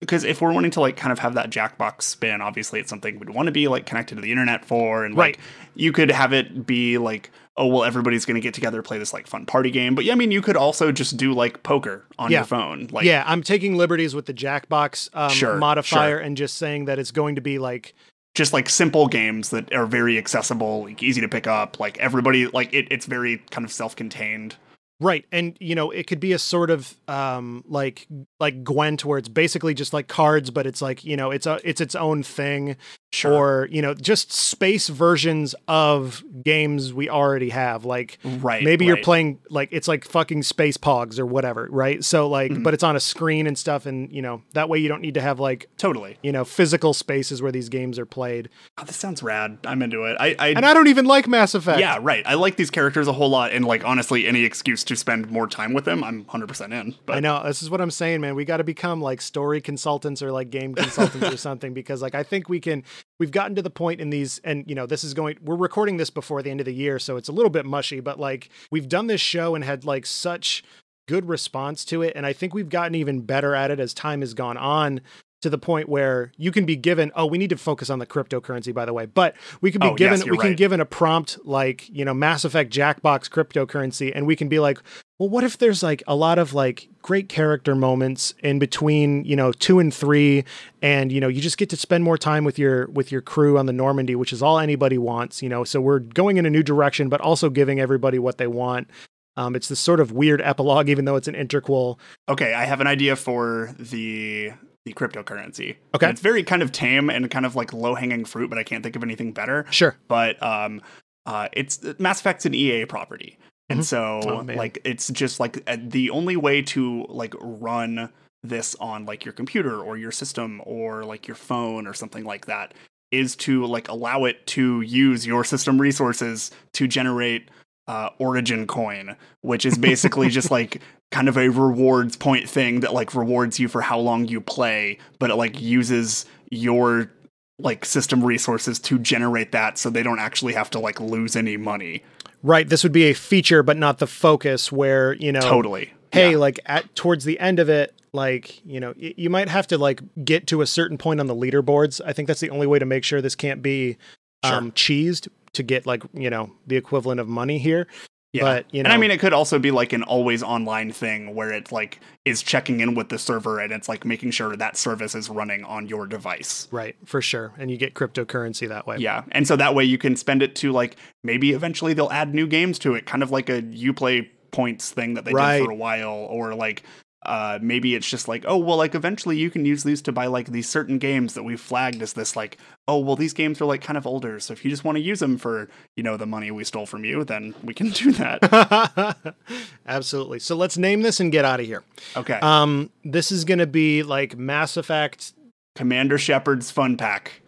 [0.00, 3.18] because if we're wanting to like kind of have that Jackbox spin, obviously it's something
[3.18, 5.38] we'd want to be like connected to the internet for, and like Right.
[5.74, 9.26] you could have it be like, oh well, everybody's gonna get together play this like
[9.26, 9.94] fun party game.
[9.94, 12.38] But yeah, I mean you could also just do like poker on Yeah.
[12.38, 12.88] your phone.
[12.90, 16.18] Like yeah, I'm taking liberties with the Jackbox um, Sure, modifier sure.
[16.18, 17.94] and just saying that it's going to be like
[18.34, 21.78] just like simple games that are very accessible, like easy to pick up.
[21.80, 24.54] Like everybody like it, it's very kind of self-contained.
[25.00, 28.06] Right, and you know it could be a sort of um, like
[28.38, 31.58] like Gwent, where it's basically just like cards, but it's like you know it's a
[31.64, 32.76] it's its own thing,
[33.12, 33.32] Sure.
[33.32, 37.84] or you know just space versions of games we already have.
[37.84, 38.62] Like right.
[38.62, 42.04] maybe you're playing like it's like fucking space pogs or whatever, right?
[42.04, 42.62] So like, Mhm.
[42.62, 45.14] but it's on a screen and stuff, and you know that way you don't need
[45.14, 46.18] to have like totally.
[46.22, 48.48] you know physical spaces where these games are played.
[48.78, 49.58] Oh, this sounds rad.
[49.66, 50.16] I'm into it.
[50.20, 51.80] I, I And I don't even like Mass Effect.
[51.80, 52.22] Yeah, right.
[52.26, 55.48] I like these characters a whole lot, and like honestly, any excuse to spend more
[55.48, 56.94] time with them, I'm 100 percent in.
[57.06, 58.36] But I know this is what I'm saying, man.
[58.36, 62.14] We got to become like story consultants or like game consultants or something because like
[62.14, 62.84] I think we can.
[63.18, 65.38] We've gotten to the point in these, and you know, this is going.
[65.42, 68.00] We're recording this before the end of the year, so it's a little bit mushy.
[68.00, 70.62] But like we've done this show and had like such
[71.08, 74.20] good response to it, and I think we've gotten even better at it as time
[74.20, 75.00] has gone on.
[75.42, 78.04] To the point where you can be given, oh, we need to focus on the
[78.06, 80.56] cryptocurrency, by the way, but we can be Oh, given, yes, we you're can right.
[80.56, 84.78] given a prompt like, you know, Mass Effect Jackbox cryptocurrency, and we can be like,
[85.18, 89.34] well, what if there's like a lot of like great character moments in between, you
[89.34, 90.44] know, two and three,
[90.82, 93.56] and you know, you just get to spend more time with your with your crew
[93.56, 95.64] on the Normandy, which is all anybody wants, you know.
[95.64, 98.90] So we're going in a new direction, but also giving everybody what they want.
[99.38, 101.98] Um, it's this sort of weird epilogue, even though it's an interquel.
[102.28, 104.52] okay, I have an idea for the
[104.84, 105.76] the cryptocurrency.
[105.94, 106.06] Okay.
[106.06, 108.62] And it's very kind of tame and kind of like low hanging fruit, but I
[108.62, 109.66] can't think of anything better.
[109.70, 109.96] Sure.
[110.08, 110.80] But um,
[111.26, 113.84] uh, it's Mass Effect's an EA property, and Mhm.
[113.84, 118.10] so Oh, like it's just like uh, the only way to like run
[118.42, 122.46] this on like your computer or your system or like your phone or something like
[122.46, 122.72] that
[123.12, 127.50] is to like allow it to use your system resources to generate
[127.90, 130.80] uh, origin coin which is basically just like
[131.10, 134.96] kind of a rewards point thing that like rewards you for how long you play
[135.18, 137.10] but it like uses your
[137.58, 141.56] like system resources to generate that so they don't actually have to like lose any
[141.56, 142.02] money
[142.42, 142.66] Right.
[142.66, 146.36] This would be a feature, but not the focus where, you know, totally hey, Yeah.
[146.38, 149.76] like at towards the end of it, like, you know, y- you might have to
[149.76, 152.00] like get to a certain point on the leaderboards.
[152.02, 153.98] I think that's the only way to make sure this can't be
[154.42, 157.86] um cheesed to get like, you know, the equivalent of money here.
[158.32, 158.42] Yeah.
[158.42, 161.34] But, you know, and I mean, it could also be like an always online thing
[161.34, 164.76] where it like is checking in with the server and it's like making sure that
[164.76, 166.68] service is running on your device.
[166.70, 167.52] right, for sure.
[167.58, 168.98] And you get cryptocurrency that way.
[168.98, 169.24] Yeah.
[169.32, 170.94] And so that way you can spend it to like
[171.24, 175.14] maybe eventually they'll add new games to it, kind of like a Uplay points thing
[175.14, 175.58] that they Right.
[175.58, 176.84] did for a while, or like
[177.26, 180.26] uh, maybe it's just like, oh, well, like eventually you can use these to buy
[180.26, 182.56] like these certain games that we've flagged as this, like,
[182.88, 184.40] oh, well, these games are like kind of older.
[184.40, 186.86] So if you just want to use them for, you know, the money we stole
[186.86, 189.34] from you, then we can do that.
[189.86, 190.38] Absolutely.
[190.38, 191.82] So let's name this and get out of here.
[192.16, 192.38] Okay.
[192.40, 195.34] Um, this is going to be like Mass Effect,
[195.74, 197.42] Commander Shepard's Fun Pack.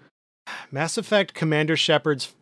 [0.71, 2.35] Mass Effect Commander Shepard's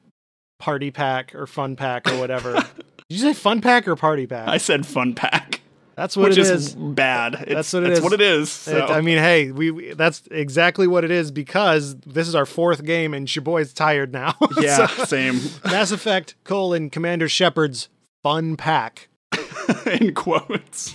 [0.59, 2.55] Party Pack or Fun Pack or whatever.
[3.09, 4.49] Did you say Fun Pack or Party Pack?
[4.49, 5.60] I said Fun Pack.
[6.01, 6.75] That's what which it is, is.
[6.75, 7.35] bad.
[7.35, 8.03] It's, That's what it it's is.
[8.05, 8.51] what it is.
[8.51, 8.75] So.
[8.79, 12.47] It- I mean, hey, we, we that's exactly what it is because this is our
[12.47, 14.35] fourth game and your boy's tired now.
[14.59, 15.39] yeah, So, same.
[15.67, 17.91] Mass Effect colon Commander Shepard's
[18.23, 19.09] Fun Pack.
[20.01, 20.95] In quotes.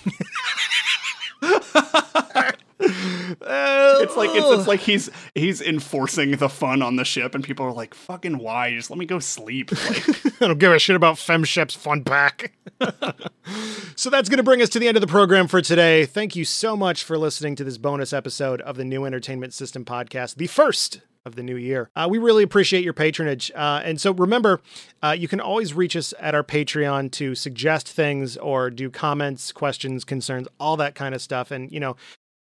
[2.80, 7.66] It's like it's, it's like he's he's enforcing the fun on the ship, and people
[7.66, 8.74] are like, "Fucking why?
[8.74, 10.10] Just let me go sleep." Like,
[10.42, 12.54] I don't give a shit about FemShep's fun pack.
[13.96, 16.06] so that's going to bring us to the end of the program for today.
[16.06, 19.86] Thank you so much for listening to this bonus episode of the New Entertainment System
[19.86, 21.90] podcast, the first of the new year.
[21.96, 23.52] Uh, we really appreciate your patronage.
[23.56, 24.62] Uh, and so remember,
[25.02, 29.52] uh, you can always reach us at our Patreon to suggest things or do comments,
[29.52, 31.50] questions, concerns, all that kind of stuff.
[31.50, 31.96] And, you know,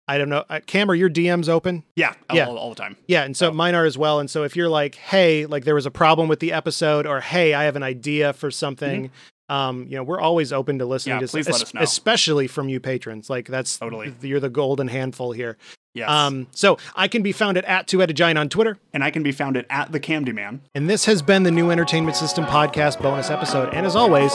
[0.07, 0.45] I don't know.
[0.51, 1.83] Uh, Kam, are your DMs open?
[1.97, 2.47] yeah, Yeah.
[2.47, 2.97] All, all the time.
[3.09, 4.21] Yeah, and so mine are as well.
[4.21, 7.21] And so if you're like, hey, like there was a problem with the episode, or
[7.21, 9.11] hey, I have an idea for something,
[9.49, 11.81] um, you know, we're always open to listening Yeah, to please let us know.
[11.81, 13.31] especially from you patrons.
[13.31, 14.15] Like that's Totally.
[14.23, 15.57] you're the golden handful here.
[15.95, 16.11] Yes.
[16.11, 18.77] Um, so I can be found at, at two headed giant on Twitter.
[18.93, 20.61] and I can be found at, at the Camdy Man.
[20.75, 23.73] And this has been the new entertainment system podcast bonus episode.
[23.73, 24.35] And as always,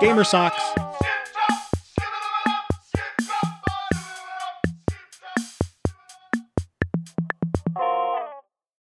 [0.00, 0.62] gamer socks.